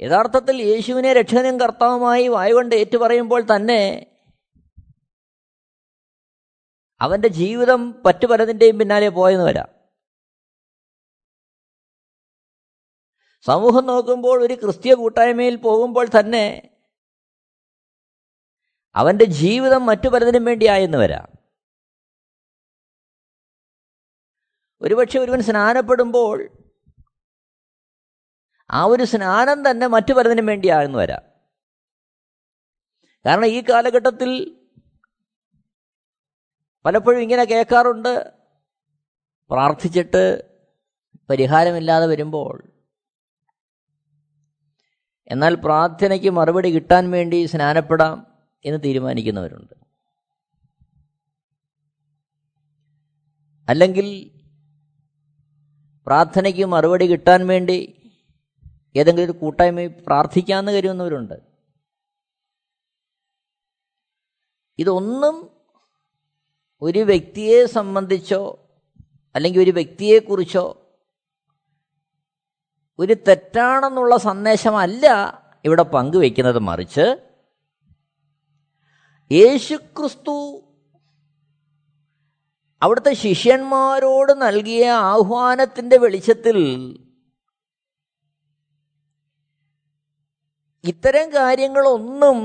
യഥാർത്ഥത്തിൽ 0.00 0.62
യേശുവിനെ 0.62 1.12
രക്ഷകനും 1.12 1.60
കർത്താവുമായി 1.60 2.28
വായുകൊണ്ട് 2.28 2.74
ഏറ്റുപറയുമ്പോൾ 2.74 3.42
തന്നെ 3.42 4.12
അവന്റെ 7.00 7.28
ജീവിതം 7.28 8.02
പറ്റു 8.02 8.26
പലതിന്റെയും 8.26 8.78
പിന്നാലെ 8.78 9.08
പോയെന്ന് 9.08 9.44
വരാം. 9.44 9.68
സമൂഹം 13.40 13.86
നോക്കുമ്പോൾ 13.86 14.44
ഒരു 14.44 14.54
ക്രിസ്തീയ 14.54 14.94
കൂട്ടായ്മയിൽ 14.94 15.56
പോകുമ്പോൾ 15.56 16.06
തന്നെ 16.20 16.70
അവന്റെ 18.96 19.24
ജീവിതം 19.24 19.86
മറ്റു 19.86 20.08
പലതിനും 20.08 20.44
വേണ്ടിയായെന്ന് 20.44 20.98
വരാം. 20.98 21.32
ഒരുപക്ഷെ 24.80 25.18
ഒരുവൻ 25.18 25.42
സ്നാനപ്പെടുമ്പോൾ 25.42 26.65
ആ 28.70 28.84
ഒരു 28.84 29.04
സ്നാനം 29.04 29.70
തന്നെ 29.70 29.86
മറ്റു 29.86 30.12
പലതിനും 30.12 30.46
വേണ്ടിയാണെന്ന് 30.46 30.98
വരാം. 30.98 31.22
കാരണം 33.26 33.46
ഈ 33.46 33.60
കാലഘട്ടത്തിൽ 33.60 34.60
പലപ്പോഴും 36.84 37.20
ഇങ്ങനെ 37.20 37.44
കേൾക്കാറുണ്ട്. 37.44 38.32
പ്രാർത്ഥിച്ചിട്ട് 39.50 40.44
പരിഹാരമില്ലാതെ 41.30 42.06
വരുമ്പോൾ. 42.06 42.72
എന്നാൽ 45.28 45.54
പ്രാർത്ഥനയ്ക്ക് 45.54 46.30
മറുപടി 46.30 46.70
കിട്ടാൻ 46.70 47.10
വേണ്ടി 47.10 47.44
സ്നാനപ്പെടാം 47.44 48.26
എന്ന് 48.64 48.80
തീരുമാനിക്കുന്നവരുണ്ട്. 48.84 49.74
അല്ലെങ്കിൽ 53.68 54.30
പ്രാർത്ഥനയ്ക്ക് 56.06 56.64
മറുപടി 56.64 57.06
കിട്ടാൻ 57.06 57.46
വേണ്ടി 57.46 57.95
ഏതെങ്കിലും 58.96 59.32
ഒരു 59.32 59.38
കൂട്ടായ്മ 59.38 59.86
പ്രാർത്ഥിക്കാമെന്ന് 59.86 60.72
കരുതുന്നവരുണ്ട്. 60.72 61.34
ഇതൊന്നും 64.78 65.50
ഒരു 66.82 66.98
വ്യക്തിയെ 66.98 67.66
സംബന്ധിച്ചോ 67.66 68.68
അല്ലെങ്കിൽ 69.34 69.60
ഒരു 69.60 69.70
വ്യക്തിയെക്കുറിച്ചോ 69.70 70.82
ഒരു 72.98 73.16
തെറ്റാണെന്നുള്ള 73.28 74.16
സന്ദേശമല്ല 74.16 75.06
ഇവിടെ 75.64 75.82
പങ്കുവെക്കുന്നത്. 75.82 76.58
മറിച്ച് 76.58 77.32
യേശുക്രിസ്തു 79.32 80.62
അവിടുത്തെ 82.82 83.14
ശിഷ്യന്മാരോട് 83.14 84.32
നൽകിയ 84.32 84.90
ആഹ്വാനത്തിന്റെ 84.90 85.96
വെളിച്ചത്തിൽ 85.96 86.58
ഇത്തരം 90.84 91.30
കാര്യങ്ങളൊന്നും 91.30 92.38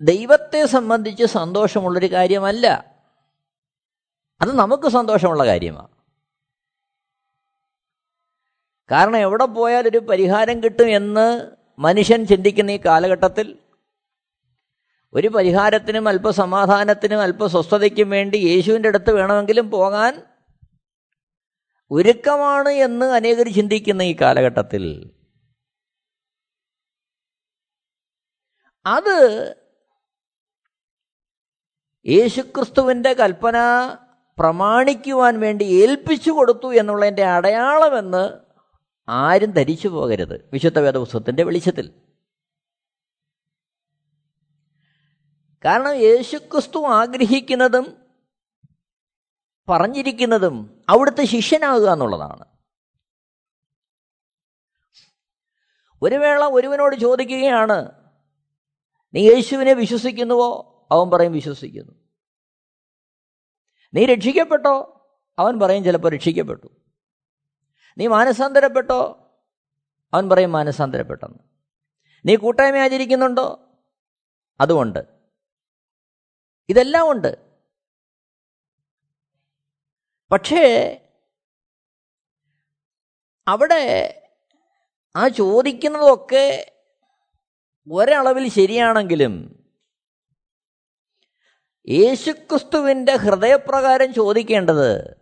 ദൈവത്തെ 0.00 0.66
സംബന്ധിച്ച് 0.66 1.24
സന്തോഷമുള്ളൊരു 1.24 2.12
കാര്യമല്ല. 2.12 2.94
അത് 4.40 4.52
നമുക്ക് 4.52 4.88
സന്തോഷമുള്ള 4.88 5.46
കാര്യമാണ് 5.46 5.88
കാരണം 8.90 9.16
എവിടെ 9.16 9.44
പോയാൽ 9.44 9.88
ഒരു 9.88 9.98
പരിഹാരം 9.98 10.62
കിട്ടും 10.62 10.90
എന്ന് 10.90 11.50
മനുഷ്യൻ 11.78 12.26
ചിന്തിക്കുന്ന 12.26 12.70
ഈ 12.70 12.80
കാലഘട്ടത്തിൽ 12.86 13.58
ഒരു 15.14 15.28
പരിഹാരത്തിനും 15.28 16.08
അല്പസമാധാനത്തിനും 16.08 17.22
അല്പസ്വസ്ഥതയ്ക്കും 17.22 18.10
വേണ്ടി 18.10 18.36
യേശുവിന്റെ 18.36 18.88
അടുത്ത് 18.88 19.10
വേണമെങ്കിലും 19.10 19.70
പോകാൻ 19.70 20.22
ഒരുക്കമാണ് 21.90 22.68
എന്ന് 22.68 23.06
അനേകർ 23.06 23.48
ചിന്തിക്കുന്ന 23.48 24.02
ഈ 24.02 24.16
കാലഘട്ടത്തിൽ. 24.20 25.10
അത് 28.86 29.54
യേശുക്രിസ്തുവിന്റെ 32.06 33.12
കൽപ്പന 33.12 33.56
പ്രമാണിക്കുവാൻ 34.38 35.40
വേണ്ടി 35.40 35.64
ഏൽപ്പിച്ചു 35.64 36.30
കൊടുത്തു 36.30 36.74
എന്നുള്ളതിന്റെ 36.74 37.24
അടയാളമെന്ന് 37.24 38.40
ആരും 39.08 39.50
ധരിച്ചു 39.50 39.88
പോകരുത്. 39.88 40.50
വിശുദ്ധ 40.52 40.78
വേദപുസ്തകത്തിന്റെ 40.78 41.42
വെളിച്ചത്തിൽ. 41.42 42.02
കാരണം 45.64 45.94
യേശുക്രിസ്തു 45.94 46.86
ആഗ്രഹിക്കുന്നതും 46.86 47.96
പറഞ്ഞിരിക്കുന്നതും 49.68 50.84
അവിടുത്തെ 50.88 51.24
ശിഷ്യനാകുക 51.24 51.90
എന്നുള്ളതാണ്. 51.90 52.44
ഒരു 56.02 56.14
വേള 56.14 56.44
ഒരുവനോട് 56.44 56.96
ചോദിക്കുകയാണ് 56.96 58.03
നീ 59.14 59.30
യേശുവിനെ 59.30 59.72
വിശ്വസിക്കുന്നുവോ? 59.72 60.70
അവൻ 60.92 61.10
പറയും 61.10 61.32
വിശ്വസിക്കുന്നു. 61.32 61.92
നീ 63.94 64.04
രക്ഷിക്കപ്പെട്ടോ? 64.04 64.90
അവൻ 65.38 65.60
പറയും 65.60 65.84
ചിലപ്പോൾ 65.84 66.12
രക്ഷിക്കപ്പെട്ടു. 66.12 66.66
നീ 67.98 68.06
മാനസാന്തരപ്പെട്ടോ? 68.06 69.30
അവൻ 70.14 70.28
പറയും 70.28 70.52
മാനസാന്തരപ്പെട്ടെന്ന്. 70.52 71.38
നീ 72.26 72.36
കൂട്ടായ്മ 72.36 72.76
ആചരിക്കുന്നുണ്ടോ 72.76 73.68
അതുകൊണ്ട് 74.60 75.06
ഇതെല്ലാം 76.68 77.10
ഉണ്ട്. 77.10 77.58
പക്ഷേ 80.32 81.00
അവിടെ 83.48 84.20
ആ 85.16 85.28
ചോദിക്കുന്നതൊക്കെ 85.28 86.70
ഒരളവിൽ 87.92 88.48
ശരിയാണെങ്കിലും 88.48 89.64
യേശുക്രിസ്തുവിന്റെ 91.88 93.16
ഹൃദയപ്രകാരം 93.16 94.14
ചോദിക്കേണ്ടത് 94.14 95.16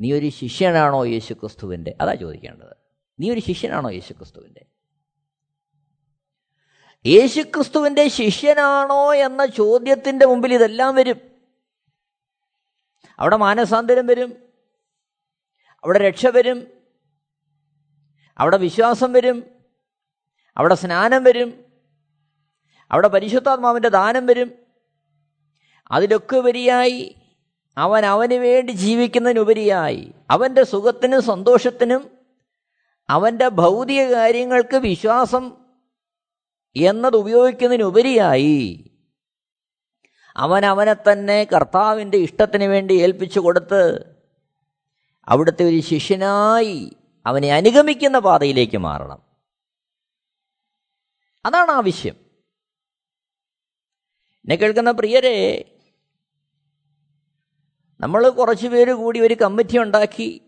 നീ 0.00 0.12
ഒരു 0.12 0.28
ശിഷ്യനാണോ 0.28 1.04
യേശുക്രിസ്തുവിന്റെ 1.04 1.94
അതാ 2.00 2.14
ചോദിക്കേണ്ടത്. 2.14 2.76
നീ 3.20 3.30
ഒരു 3.30 3.40
ശിഷ്യനാണോ 3.40 3.90
യേശുക്രിസ്തുവിന്റെ 3.90 4.66
യേശുക്രിസ്തുവിന്റെ 7.06 8.08
ശിഷ്യനാണോ? 8.08 9.14
എന്ന 9.14 9.46
ചോദ്യത്തിന്റെ 9.46 10.26
മുമ്പിൽ 10.26 10.54
ഇതെല്ലാം 10.54 10.94
വരും. 10.94 11.20
അവിടെ 13.18 13.36
മാനസാന്തരം 13.36 14.06
വരും. 14.06 14.36
അവിടെ 15.84 15.98
രക്ഷ 15.98 16.26
വരും. 16.26 16.66
അവിടെ 18.38 18.56
വിശ്വാസം 18.56 19.12
വരും. 19.12 19.59
അവിടെ 20.60 20.74
സ്നാനം 20.74 21.24
വരും. 21.24 21.64
അവിടെ 22.92 23.08
പരിശുദ്ധാത്മാവിന്റെ 23.08 23.88
ദാനം 23.88 24.26
വരും. 24.26 24.52
അതിലൊക്കെ 25.90 26.36
ഉപരിയായി 26.36 27.14
അവൻ 27.78 28.06
അവന് 28.06 28.34
വേണ്ടി 28.34 28.72
ജീവിക്കുന്നതിനുപരിയായി 28.72 30.12
അവന്റെ 30.30 30.62
സുഖത്തിനും 30.62 31.22
സന്തോഷത്തിനും 31.22 32.10
അവന്റെ 33.10 33.48
ഭൗതിക 33.48 34.02
കാര്യങ്ങൾക്ക് 34.02 34.76
വിശ്വാസം 34.76 35.52
എന്നത് 36.76 37.16
ഉപയോഗിക്കുന്നതിനുപരിയായി 37.16 38.90
അവൻ 40.36 40.66
അവനെ 40.66 40.94
തന്നെ 40.94 41.44
കർത്താവിന്റെ 41.44 42.18
ഇഷ്ടത്തിന് 42.18 42.64
വേണ്ടി 42.64 42.92
ഏൽപ്പിച്ചു 42.92 43.40
കൊടുത്ത് 43.40 44.14
അവിടുത്തെ 45.28 45.64
ഒരു 45.64 45.80
ശിഷ്യനായി 45.80 46.96
അവനെ 47.26 47.52
അനുഗമിക്കുന്ന 47.52 48.18
പാതയിലേക്ക് 48.18 48.78
മാറണം. 48.78 49.29
അതാണ് 51.44 51.70
ആവശ്യം 51.70 52.14
എന്നെ 54.44 54.56
കേൾക്കുന്ന 54.56 54.90
പ്രിയരെ 54.90 55.64
നമ്മൾ 58.00 58.28
കുറച്ച് 58.28 58.68
പേര് 58.68 58.92
കൂടി 58.92 59.20
ഒരു 59.20 59.34
കമ്മിറ്റി 59.34 59.78
ഉണ്ടാക്കി 59.78 60.40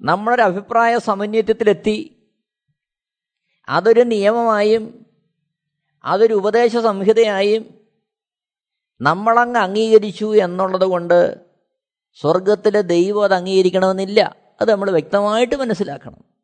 നമ്മളൊരു 0.00 0.42
അഭിപ്രായ 0.42 0.98
സമന്വയത്തിലെത്തി 0.98 2.28
അതൊരു 3.68 4.00
നിയമമായും 4.00 5.06
അതൊരു 6.04 6.34
ഉപദേശ 6.34 6.76
സംഹിതയായും 6.76 7.86
നമ്മളങ്ങ് 9.00 9.58
അംഗീകരിച്ചു 9.58 10.36
എന്നുള്ളത് 10.36 10.84
കൊണ്ട് 10.84 11.46
സ്വർഗത്തിലെ 12.14 12.80
ദൈവം 12.80 13.24
അത് 13.24 13.34
അംഗീകരിക്കണമെന്നില്ല. 13.34 14.36
അത് 14.60 14.70
നമ്മൾ 14.70 14.90
വ്യക്തമായിട്ട് 14.90 15.54
മനസ്സിലാക്കണം. 15.54 16.35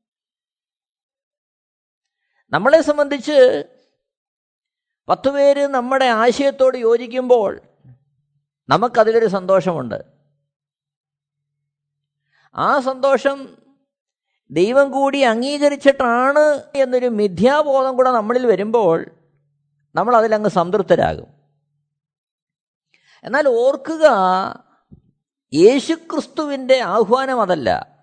നമ്മളെ 2.53 2.81
സംബന്ധിച്ച് 2.81 3.65
പത്ത് 5.09 5.29
പേര് 5.29 5.67
നമ്മുടെ 5.67 6.05
ആശയത്തോട് 6.05 6.79
യോജിക്കുമ്പോൾ 6.79 7.61
നമുക്കതിലൊരു 8.69 9.27
സന്തോഷമുണ്ട്. 9.27 10.05
ആ 12.55 12.81
സന്തോഷം 12.81 13.57
ദൈവം 14.51 14.91
കൂടി 14.91 15.19
അംഗീകരിച്ചിട്ടാണ് 15.19 16.63
എന്നൊരു 16.75 17.07
മിഥ്യാബോധം 17.07 17.97
കൂടെ 17.97 18.11
നമ്മളിൽ 18.11 18.47
വരുമ്പോൾ 18.47 19.07
നമ്മൾ 19.95 20.17
അതിലങ്ങ് 20.17 20.51
സംതൃപ്തരാകും. 20.51 21.27
എന്നാൽ 23.25 23.49
ഓർക്കുക 23.49 24.07
യേശുക്രിസ്തുവിന്റെ 25.55 26.81
ആഹ്വാനം 26.81 27.41
അതല്ല. 27.41 27.99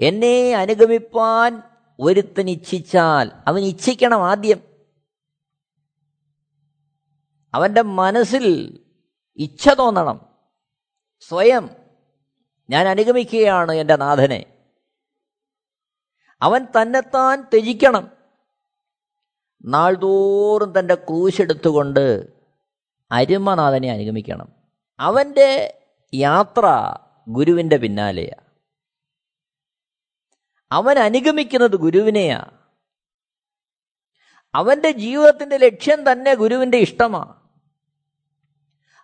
എന്നെ 0.00 0.54
അനുഗമിപ്പാൻ 0.54 1.62
ഒരുത്തൻ 2.00 2.50
ഇച്ഛിച്ചാൽ 2.50 3.30
അവൻ 3.46 3.62
ഇച്ഛിക്കണം 3.62 4.26
ആദ്യം. 4.26 4.60
അവന്റെ 7.54 7.82
മനസ്സിൽ 7.82 8.78
ഇച്ഛ 9.36 9.68
തോന്നണം. 9.68 10.26
സ്വയം 11.20 11.70
ഞാൻ 12.70 12.88
അനുഗമിക്കുകയാണ് 12.88 13.72
എന്റെ 13.72 13.96
നാഥനെ. 13.96 14.44
അവൻ 16.42 16.64
തന്നെത്താൻ 16.64 17.40
ത്യജിക്കണം. 17.40 18.10
നാൾതോറും 19.64 20.78
തന്റെ 20.78 20.94
ക്രൂശെടുത്തുകൊണ്ട് 20.94 22.32
അരുമനാഥനെ 23.12 23.92
അനുഗമിക്കണം. 23.92 24.52
അവന്റെ 25.00 25.80
യാത്ര 26.14 26.94
ഗുരുവിന്റെ 27.28 27.76
പിന്നാലെയാ. 27.76 28.45
അവൻ 30.72 30.98
അനുഗമിക്കുന്നത് 30.98 31.76
ഗുരുവിനെയാ. 31.76 32.44
അവന്റെ 34.54 34.90
ജീവിതത്തിന്റെ 34.90 35.56
ലക്ഷ്യം 35.56 36.12
തന്നെ 36.12 36.34
ഗുരുവിന്റെ 36.34 36.78
ഇഷ്ടമാ. 36.78 37.34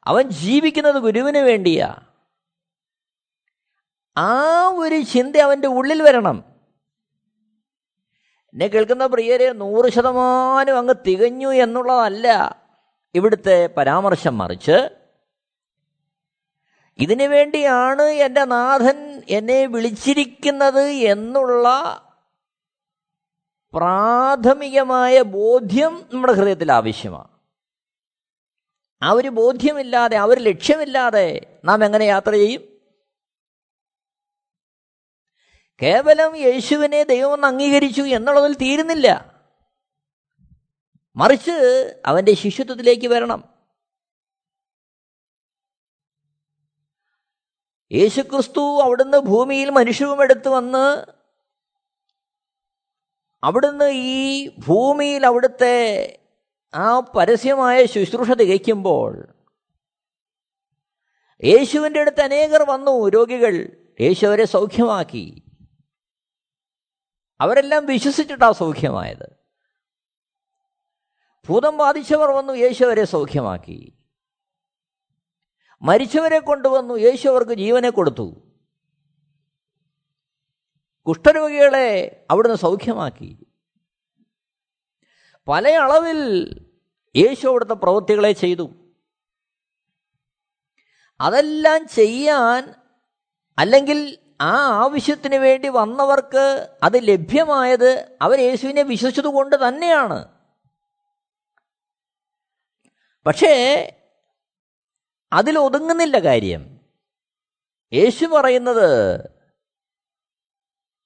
അവൻ 0.05 0.29
ജീവിക്കുന്നത് 0.29 0.95
ഗുരുവിന് 0.95 1.39
വേണ്ടിയാ. 1.39 1.95
ആ 4.17 4.67
ഒരു 4.69 5.01
ചിന്ത 5.01 5.37
അവന്റെ 5.37 5.69
ഉള്ളിൽ 5.69 6.03
വരണം. 6.03 6.45
എന്നെ 8.53 8.67
കേൾക്കുന്ന 8.67 9.07
പ്രിയരെ 9.07 9.53
നൂറ് 9.53 9.93
ശതമാനം 9.93 10.79
അങ്ങ് 10.79 10.95
തികഞ്ഞു 11.07 11.49
എന്നുള്ളതല്ല 11.49 12.57
ഇവിടുത്തെ 13.15 13.67
പരാമർശം 13.77 14.39
മറിച്ച് 14.39 15.02
ഇതിനു 16.99 17.25
വേണ്ടിയാണ് 17.25 18.03
എന്റെ 18.03 18.45
നാഥൻ 18.45 19.23
എന്നെ 19.29 19.67
വിളിച്ചിരിക്കുന്നത് 19.67 20.83
എന്നുള്ള 20.83 21.69
പ്രാഥമികമായ 23.75 25.23
ബോധ്യം 25.23 26.09
നമ്മുടെ 26.13 26.33
ഹൃദയത്തിൽ 26.33 26.73
ആവശ്യമാണ്. 26.73 27.29
ആ 29.03 29.11
ഒരു 29.11 29.29
ബോധ്യമില്ലാതെ 29.29 30.17
ആ 30.17 30.25
ഒരു 30.25 30.41
ലക്ഷ്യമില്ലാതെ 30.41 31.61
നാം 31.65 31.85
എങ്ങനെ 31.85 32.05
യാത്ര 32.05 32.33
ചെയ്യും? 32.33 32.63
കേവലം 35.83 36.37
യേശുവിനെ 36.37 37.03
ദൈവം 37.03 37.47
അംഗീകരിച്ചു 37.47 38.03
എന്നുള്ളതിൽ 38.03 38.55
തീരുന്നില്ല. 38.55 39.35
മറിച്ച് 41.17 41.97
അവന്റെ 42.07 42.35
ശിശുത്വത്തിലേക്ക് 42.35 43.07
വരണം. 43.07 43.62
യേശുക്രിസ്തു 47.93 48.83
അവിടുന്ന് 48.83 49.19
ഭൂമിയിൽ 49.19 49.71
മനുഷ്യവും 49.71 50.23
എടുത്തു 50.23 50.49
വന്ന് 50.49 51.05
അവിടുന്ന് 53.45 53.91
ഈ 53.91 54.49
ഭൂമിയിൽ 54.49 55.27
അവിടുത്തെ 55.27 56.19
ആ 56.75 57.01
പരസ്യമായ 57.01 57.87
ശുശ്രൂഷ 57.87 58.31
തികയ്ക്കുമ്പോൾ 58.31 59.35
യേശുവിന്റെ 61.45 62.01
അടുത്ത് 62.01 62.21
അനേകർ 62.21 62.71
വന്നു 62.71 63.09
രോഗികൾ 63.09 63.77
യേശു 64.01 64.27
അവരെ 64.27 64.45
സൗഖ്യമാക്കി. 64.45 65.43
അവരെല്ലാം 67.41 67.87
വിശ്വസിച്ചിട്ടാണ് 67.87 68.53
സൗഖ്യമായത്. 68.53 69.37
ഭൂതം 71.49 71.77
ബാധിച്ചവർ 71.77 72.31
വന്നു 72.31 72.53
യേശു 72.53 72.85
അവരെ 72.85 73.05
സൗഖ്യമാക്കി. 73.05 74.02
മരിച്ചവരെ 75.83 76.39
കൊണ്ടുവന്നു 76.39 76.95
യേശു 76.95 77.29
അവർക്ക് 77.29 77.53
ജീവനെ 77.53 77.91
കൊടുത്തു. 77.91 78.35
കുഷ്ഠരോഗികളെ 81.09 82.25
അവിടുന്ന് 82.31 82.57
സൗഖ്യമാക്കി. 82.57 83.47
പല 85.49 85.69
അളവിൽ 85.69 86.49
യേശു 87.17 87.47
അവിടുത്തെ 87.47 87.75
പ്രവൃത്തികളെ 87.75 88.33
ചെയ്തു. 88.33 88.71
അതെല്ലാം 91.21 91.89
ചെയ്യാൻ 91.89 92.75
അല്ലെങ്കിൽ 93.59 94.19
ആ 94.41 94.57
ആവശ്യത്തിന് 94.57 95.35
വേണ്ടി 95.35 95.69
വന്നവർക്ക് 95.69 96.77
അത് 96.83 97.09
ലഭ്യമായത് 97.09 98.17
അവർ 98.23 98.41
യേശുവിനെ 98.41 98.83
വിശ്വസിച്ചതുകൊണ്ട് 98.83 99.69
തന്നെയാണ്. 99.69 100.29
പക്ഷേ 103.27 103.55
അതിലൊതുങ്ങുന്നില്ല 105.33 106.19
കാര്യം. 106.19 106.81
യേശു 107.93 108.27
പറയുന്നത് 108.27 109.19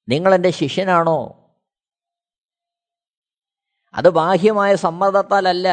നിങ്ങളെന്റെ 0.08 0.50
ശിഷ്യനാണോ? 0.50 1.42
അത് 3.94 4.08
ബാഹ്യമായ 4.08 4.74
സമ്മർദ്ദത്താലല്ല. 4.74 5.68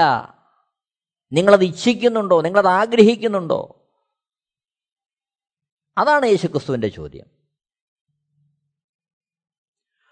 നിങ്ങളത് 1.34 1.64
ഇച്ഛിക്കുന്നുണ്ടോ? 1.64 2.42
നിങ്ങളത് 2.42 2.68
ആഗ്രഹിക്കുന്നുണ്ടോ? 2.68 3.90
അതാണ് 5.98 6.26
യേശുക്രിസ്തുവിന്റെ 6.26 6.88
ചോദ്യം. 6.88 7.26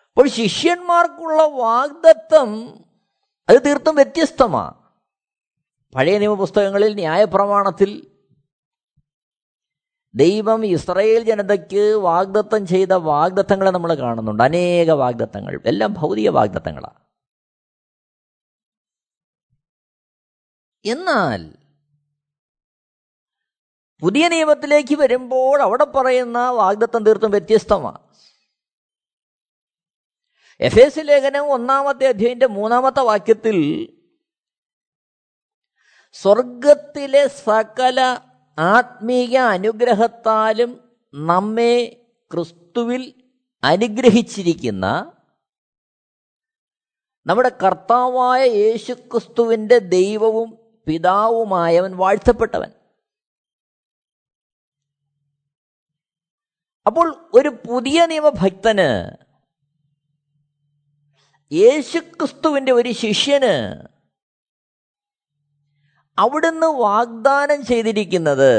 അപ്പോൾ 0.10 0.28
ശിഷ്യന്മാർക്കുള്ള 0.28 1.44
വാഗ്ദത്വം 1.44 2.84
അത് 3.50 3.66
തീർത്തും 3.66 3.96
വ്യത്യസ്തമാണ് 3.96 4.74
പഴയ 5.96 6.18
നിയമപുസ്തകങ്ങളിൽ 6.18 6.94
ന്യായപ്രമാണത്തിൽ 6.94 8.11
ദൈവം 10.16 10.66
ഇസ്രയേൽ 10.66 11.24
ജനതയ്ക്ക് 11.24 11.96
വാഗ്ദത്തം 11.96 12.68
ചെയ്ത 12.68 12.94
വാഗ്ദത്തങ്ങളെ 12.94 13.72
നമ്മൾ 13.72 13.94
കാണുന്നുണ്ട്. 13.94 14.44
അനേക 14.44 14.92
വാഗ്ദത്തങ്ങൾ. 14.92 15.64
എല്ലാം 15.66 15.94
ഭൗതിക 15.94 16.30
വാഗ്ദത്തങ്ങളാണ് 16.30 17.02
എന്നാൽ 20.86 21.58
പുതിയ 24.02 24.28
നിയമത്തിലേക്ക് 24.28 24.96
വരുമ്പോൾ 24.96 25.62
അവിടെ 25.62 25.84
പറയുന്ന 25.84 26.50
വാഗ്ദത്തം 26.50 27.04
തീർത്തും 27.04 27.32
വ്യത്യസ്തമാണ് 27.32 28.00
എഫ് 30.60 30.80
എസ് 30.80 31.00
ലേഖനം 31.04 31.52
ഒന്നാമത്തെ 31.52 32.08
അധ്യയന്റെ 32.08 32.48
മൂന്നാമത്തെ 32.48 33.00
വാക്യത്തിൽ 33.00 33.58
സ്വർഗത്തിലെ 36.12 37.28
സകല 37.28 38.31
ആത്മീയ 38.60 39.38
അനുഗ്രഹത്താലും 39.38 40.92
നമ്മെ 41.14 42.06
ക്രിസ്തുവിൽ 42.32 43.14
അനുഗ്രഹിച്ചിരിക്കുന്ന 43.64 44.86
നമ്മുടെ 47.26 47.58
കർത്താവായ 47.64 48.46
യേശുക്രിസ്തുവിന്റെ 48.46 49.78
ദൈവവും 49.78 50.60
പിതാവുമായവൻ 50.88 51.98
വാഴ്ത്തപ്പെട്ടവൻ. 51.98 52.72
അപ്പോൾ 56.86 57.30
ഒരു 57.34 57.50
പുതിയ 57.50 58.06
നിയമഭക്തന് 58.06 59.18
യേശുക്രിസ്തുവിന്റെ 61.52 62.72
ഒരു 62.72 62.92
ശിഷ്യന് 62.92 63.91
അവിടുന്ന് 66.22 66.68
വാഗ്ദാനം 66.68 67.66
ചെയ്തിരിക്കുന്നത് 67.66 68.54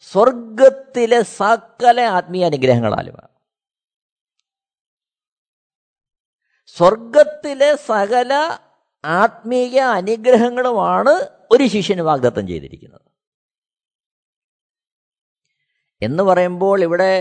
സ്വർഗത്തിലെ 0.00 1.22
സകല 1.22 2.00
ആത്മീയ 2.00 2.44
അനുഗ്രഹങ്ങളാലുമാണ് 2.44 3.28
സ്വർഗത്തിലെ 6.76 7.74
സകല 7.74 8.58
ആത്മീയ 9.04 9.80
അനുഗ്രഹങ്ങളുമാണ് 9.80 11.28
ഒരു 11.50 11.66
ശിഷ്യന് 11.66 12.00
വാഗ്ദത്തം 12.00 12.46
ചെയ്തിരിക്കുന്നത്. 12.46 13.00
എന്ന് 16.02 16.22
പറയുമ്പോൾ 16.22 16.82
ഇവിടെ 16.82 17.12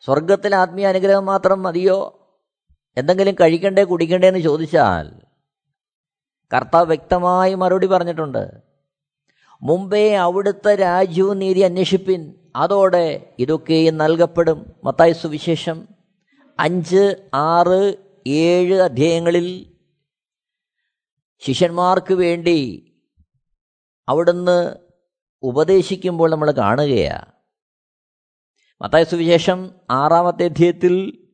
സ്വർഗത്തിലെ 0.00 0.56
ആത്മീയ 0.56 0.86
അനുഗ്രഹം 0.86 1.26
മാത്രം 1.26 1.62
മതിയോ? 1.62 1.98
എന്തെങ്കിലും 2.96 3.34
കഴിക്കണ്ടേ 3.34 3.84
കുടിക്കണ്ടേ 3.84 4.28
എന്ന് 4.28 4.40
ചോദിച്ചാൽ 4.40 5.06
കർത്താവ് 6.56 6.86
വ്യക്തമായി 6.86 7.54
മറുപടി 7.54 7.86
പറഞ്ഞിട്ടുണ്ട്. 7.86 8.50
മുമ്പേ 9.62 10.14
അവിടുത്തെ 10.14 10.74
രാജ്യവും 10.74 11.38
നീതി 11.38 11.60
അന്വേഷിപ്പിൻ 11.60 12.34
അതോടെ 12.56 13.34
ഇതൊക്കെയും 13.38 13.96
നൽകപ്പെടും. 13.96 14.72
മത്തായ 14.84 15.12
സുവിശേഷം 15.12 15.88
അഞ്ച് 16.58 17.30
ആറ് 17.34 17.94
ഏഴ് 18.26 18.80
അധ്യായങ്ങളിൽ 18.80 19.76
ശിഷ്യന്മാർക്ക് 21.38 22.14
വേണ്ടി 22.14 22.86
അവിടുന്ന് 24.08 24.74
ഉപദേശിക്കുമ്പോൾ 25.42 26.30
നമ്മൾ 26.30 26.50
കാണുകയാണ് 26.50 27.32
മത്തായ 28.82 29.04
സുവിശേഷം 29.04 29.70
ആറാമത്തെ 29.90 30.44
അധ്യായത്തിൽ 30.44 31.26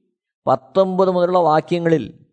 പത്തൊമ്പത് 0.46 1.11
മുതലുള്ള 1.11 1.38
വാക്യങ്ങളിൽ 1.38 2.25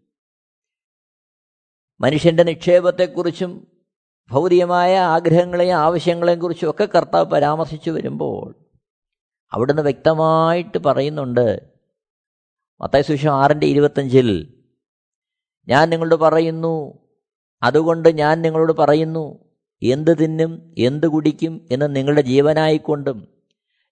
മനുഷ്യന്റെ 2.03 2.43
നിക്ഷേപത്തെക്കുറിച്ചും 2.43 3.67
ഭൗതികമായ 4.31 4.97
ആഗ്രഹങ്ങളെയും 4.97 5.75
ആവശ്യങ്ങളെയും 5.75 6.39
കുറിച്ചും 6.39 6.69
ഒക്കെ 6.69 6.87
കർത്താവ് 6.95 7.25
പരാമർശിച്ചു 7.25 7.91
വരുമ്പോൾ 7.91 8.55
അവിടുന്ന് 9.53 9.81
വ്യക്തമായിട്ട് 9.81 10.77
പറയുന്നുണ്ട്. 10.77 11.61
മത്തായ 12.81 13.01
സുവിശേഷം 13.01 13.33
ആറിന്റെ 13.33 13.67
ഇരുപത്തഞ്ചിൽ 13.67 14.61
ഞാൻ 15.67 15.89
നിങ്ങളോട് 15.89 16.15
പറയുന്നു 16.15 16.93
അതുകൊണ്ട് 17.63 18.09
ഞാൻ 18.09 18.41
നിങ്ങളോട് 18.41 18.73
പറയുന്നു 18.73 19.39
എന്ത് 19.83 20.17
തിന്നും 20.17 20.75
എന്ത് 20.77 21.07
കുടിക്കും 21.07 21.67
എന്ന് 21.71 21.95
നിങ്ങളുടെ 21.95 22.21
ജീവനായിക്കൊണ്ടും 22.21 23.27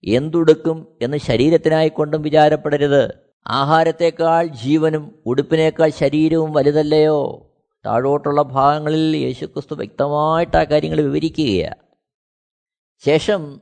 എന്തുടുക്കും 0.04 0.88
എന്ന് 1.02 1.18
ശരീരത്തിനായിക്കൊണ്ടും 1.18 2.22
വിചാരപ്പെടരുത്. 2.22 3.14
ആഹാരത്തേക്കാൾ 3.48 4.48
ജീവനും 4.48 5.22
ഉടുപ്പിനേക്കാൾ 5.26 5.90
ശരീരവും 5.90 6.54
വലുതല്ലയോ? 6.54 7.51
താഴോട്ടുള്ള 7.86 8.42
ഭാഗങ്ങളിൽ 8.42 9.18
യേശുക്രിസ്തു 9.18 9.76
വ്യക്തമായിട്ട് 9.76 10.58
ആ 10.58 10.64
കാര്യങ്ങൾ 10.64 11.02
വിവരിക്കുകയാണ്. 11.02 11.76
ശേഷം 13.06 13.62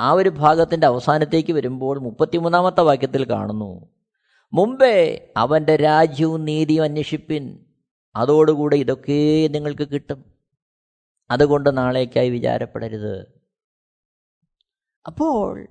ആ 0.00 0.10
ഒരു 0.10 0.28
ഭാഗത്തിന്റെ 0.28 0.86
അവസാനത്തേക്ക് 0.86 1.52
വരുമ്പോൾ 1.52 1.98
മുപ്പത്തിമൂന്നാമത്തെ 1.98 2.80
വാക്യത്തിൽ 2.80 3.30
കാണുന്നു 3.30 4.00
മുമ്പേ 4.52 5.32
അവന്റെ 5.36 5.76
രാജ്യവും 5.76 6.44
നീതിയും 6.44 6.82
അന്വേഷിപ്പിൻ. 6.82 7.58
അതോടുകൂടെ 8.16 8.76
ഇതൊക്കെ 8.76 9.46
നിങ്ങൾക്ക് 9.46 9.88
കിട്ടും. 9.88 10.24
അതുകൊണ്ട് 11.30 11.76
നാളേക്കായി 11.76 12.30
വിചാരപ്പെടരുത്. 12.30 13.40
അപ്പോൾ 15.06 15.68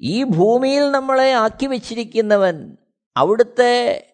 ഈ 0.00 0.24
ഭൂമിയിൽ 0.24 0.90
നമ്മളെ 0.90 1.32
ആക്കി 1.32 1.66
വച്ചിരിക്കുന്നവൻ 1.66 2.76
അവിടുത്തെ 3.16 4.06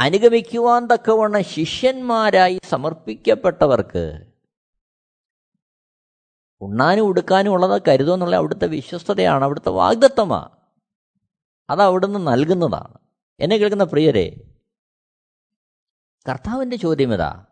അനുഗമിക്കുവാൻ 0.00 0.86
തക്കവണ്ണം 0.86 1.44
ശിഷ്യന്മാരായി 1.44 2.60
സമർപ്പിക്കപ്പെട്ടവർക്ക് 2.64 4.32
ഉണ്ണാനും 6.60 7.02
ഉടുക്കാനും 7.02 7.50
ഉള്ളത് 7.50 7.82
കരുതുമെന്നുള്ള 7.88 8.36
അവിടുത്തെ 8.36 8.66
വിശ്വസ്തതയാണ് 8.66 9.44
അവിടുത്തെ 9.44 9.68
വാഗ്ദത്തമാണ് 9.68 10.48
അത് 11.70 11.82
അവിടുന്ന് 11.82 12.26
നൽകുന്നതാണ്. 12.26 12.98
എന്നെ 13.40 13.56
കേൾക്കുന്ന 13.56 13.84
പ്രിയരെ 13.84 14.54
കർത്താവിന്റെ 16.28 16.76
ചോദ്യം 16.76 17.14
ഇതാ. 17.14 17.46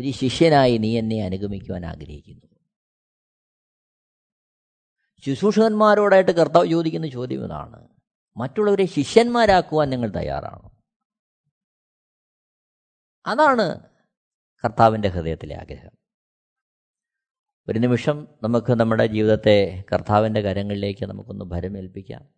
ഒരു 0.00 0.10
ശിഷ്യനായി 0.10 0.78
നീ 0.78 0.98
എന്നെ 0.98 1.24
അനുഗമിക്കുവാൻ 1.24 1.86
ആഗ്രഹിക്കുന്നു. 1.86 2.46
ശുശ്രൂഷകന്മാരോടായിട്ട് 5.26 6.30
കർത്താവ് 6.30 6.68
ചോദിക്കുന്ന 6.68 7.06
ചോദ്യം 7.06 7.44
ഇതാണ്. 7.44 7.99
മറ്റുള്ളവരെ 8.40 8.86
ശിഷ്യന്മാരാക്കുവാൻ 8.86 9.90
നിങ്ങൾ 9.90 10.08
തയ്യാറാണ്. 10.08 10.70
അതാണ് 13.26 13.90
കർത്താവിന്റെ 14.64 15.08
ഹൃദയത്തിലെ 15.08 15.56
ആഗ്രഹം. 15.56 15.90
ഒരു 17.68 17.78
നിമിഷം 17.78 18.28
നമുക്ക് 18.42 18.72
നമ്മുടെ 18.72 19.06
ജീവിതത്തെ 19.06 19.84
കർത്താവിന്റെ 19.92 20.40
കരങ്ങളിലേക്ക് 20.40 21.06
നമുക്കൊന്ന് 21.06 21.44
ഭരമേൽപ്പിക്കാം. 21.44 22.34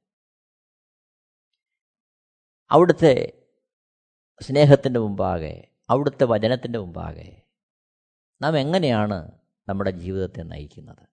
അവിടുത്തെ 2.70 3.32
സ്നേഹത്തിന്റെ 4.40 5.00
മുമ്പാകെ 5.00 5.68
അവിടുത്തെ 5.90 6.24
വചനത്തിന്റെ 6.24 6.78
മുമ്പാകെ 6.78 7.42
നാം 8.42 8.58
എങ്ങനെയാണ് 8.58 9.32
നമ്മുടെ 9.68 9.90
ജീവിതത്തെ 9.90 10.42
നയിക്കുന്നത്? 10.42 11.08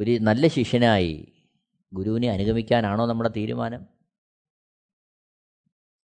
ഒരു 0.00 0.18
നല്ല 0.22 0.46
ശിഷ്യനായി 0.46 1.31
ഗുരുവിനെ 1.92 2.30
അനുഗമിക്കാനാണോ 2.30 3.06
നമ്മുടെ 3.06 3.30
തീരുമാനം? 3.36 3.86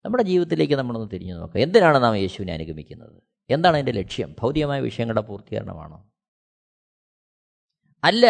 നമ്മുടെ 0.05 0.23
ജീവിതത്തിലേക്ക് 0.23 0.75
നമ്മളൊന്ന് 0.75 1.11
തിരിഞ്ഞു 1.11 1.35
നോക്കുക 1.35 1.61
എന്തിനാണ് 1.61 2.03
നാം 2.03 2.15
യേശുവിനെ 2.15 2.53
അനുഗമിക്കുന്നത്? 2.53 3.23
എന്താണ് 3.51 3.77
അതിന്റെ 3.77 3.93
ലക്ഷ്യം? 3.93 4.37
ഭൗതികമായ 4.41 4.81
വിഷയങ്ങളുടെ 4.81 5.21
പൂർത്തീകരണമാണോ? 5.21 6.11
അല്ല. 8.05 8.27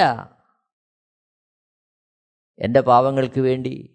എന്റെ 2.59 2.81
പാവങ്ങൾക്ക് 2.81 3.41
വേണ്ടി 3.41 3.91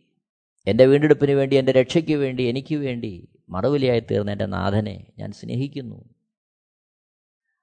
എന്റെ 0.67 0.85
വീണ്ടെടുപ്പിന് 0.85 1.31
വേണ്ടി 1.31 1.55
എന്റെ 1.55 1.71
രക്ഷയ്ക്ക് 1.71 2.15
വേണ്ടി 2.15 2.43
എനിക്ക് 2.43 2.75
വേണ്ടി 2.75 3.43
മറുവിലയായി 3.49 3.99
തീർന്ന 3.99 4.31
എന്റെ 4.31 4.45
നാഥനെ 4.45 5.11
ഞാൻ 5.17 5.31
സ്നേഹിക്കുന്നു. 5.31 6.15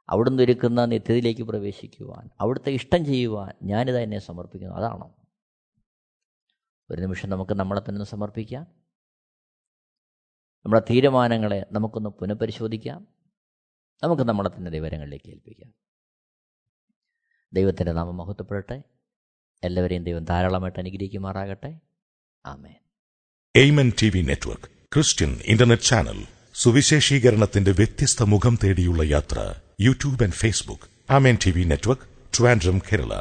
അവിടുന്ന് 0.08 0.42
ഒരുക്കുന്ന 0.42 0.84
നിത്യതയിലേക്ക് 0.84 1.42
പ്രവേശിക്കുവാൻ 1.42 2.30
അവിടുത്തെ 2.40 2.70
ഇഷ്ടം 2.70 3.04
ചെയ്യുവാൻ 3.04 3.52
ഞാനിത് 3.62 3.98
എന്നെ 3.98 4.18
സമർപ്പിക്കുന്നു. 4.18 4.74
അതാണോ? 4.74 5.15
ഒരു 6.90 7.00
നിമിഷം 7.00 7.28
നമുക്ക് 7.28 7.52
നമ്മളെ 7.52 7.80
തന്നെ 7.80 7.92
ഒന്ന് 7.92 8.04
സമർപ്പിക്കാം. 8.04 8.66
നമ്മുടെ 10.64 10.82
തീരുമാനങ്ങളെ 10.90 11.66
നമുക്കൊന്ന് 11.72 12.10
പുനഃപരിശോധിക്കാം. 12.10 13.06
നമുക്ക് 14.02 14.22
നമ്മളെ 14.22 14.48
തന്നെ 14.48 14.70
ദൈവരങ്ങളിലേക്ക് 14.70 15.30
ഏൽപ്പിക്കാം. 15.30 15.74
ദൈവത്തിന്റെ 17.52 17.92
നാമം 17.92 18.16
മഹത്വപ്പെടട്ടെ. 18.16 18.82
എല്ലാവരെയും 19.64 20.04
ദൈവം 20.04 20.24
ധാരാളമായിട്ട് 20.24 20.78
അനുഗ്രഹിക്കുമാറാകട്ടെ. 20.78 21.78
ആമേൻ. 22.46 22.74
Amen 23.56 23.92
T 24.02 24.10
V 24.14 24.22
network 24.22 24.64
Christian 24.94 25.40
internet 25.44 25.82
channel 25.82 26.26
സുവിശേഷീകരണത്തിന്റെ 26.54 27.70
വ്യത്യസ്ത 27.70 28.22
മുഖം 28.22 28.58
തേടിയുള്ള 28.64 29.02
യാത്ര 29.02 29.54
YouTube 29.80 30.22
and 30.22 30.34
Facebook 30.34 31.12
Amen 31.12 31.38
T 31.46 31.50
V 31.50 31.64
network 31.64 32.02
Trivandrum 32.38 32.78
Kerala 32.78 33.20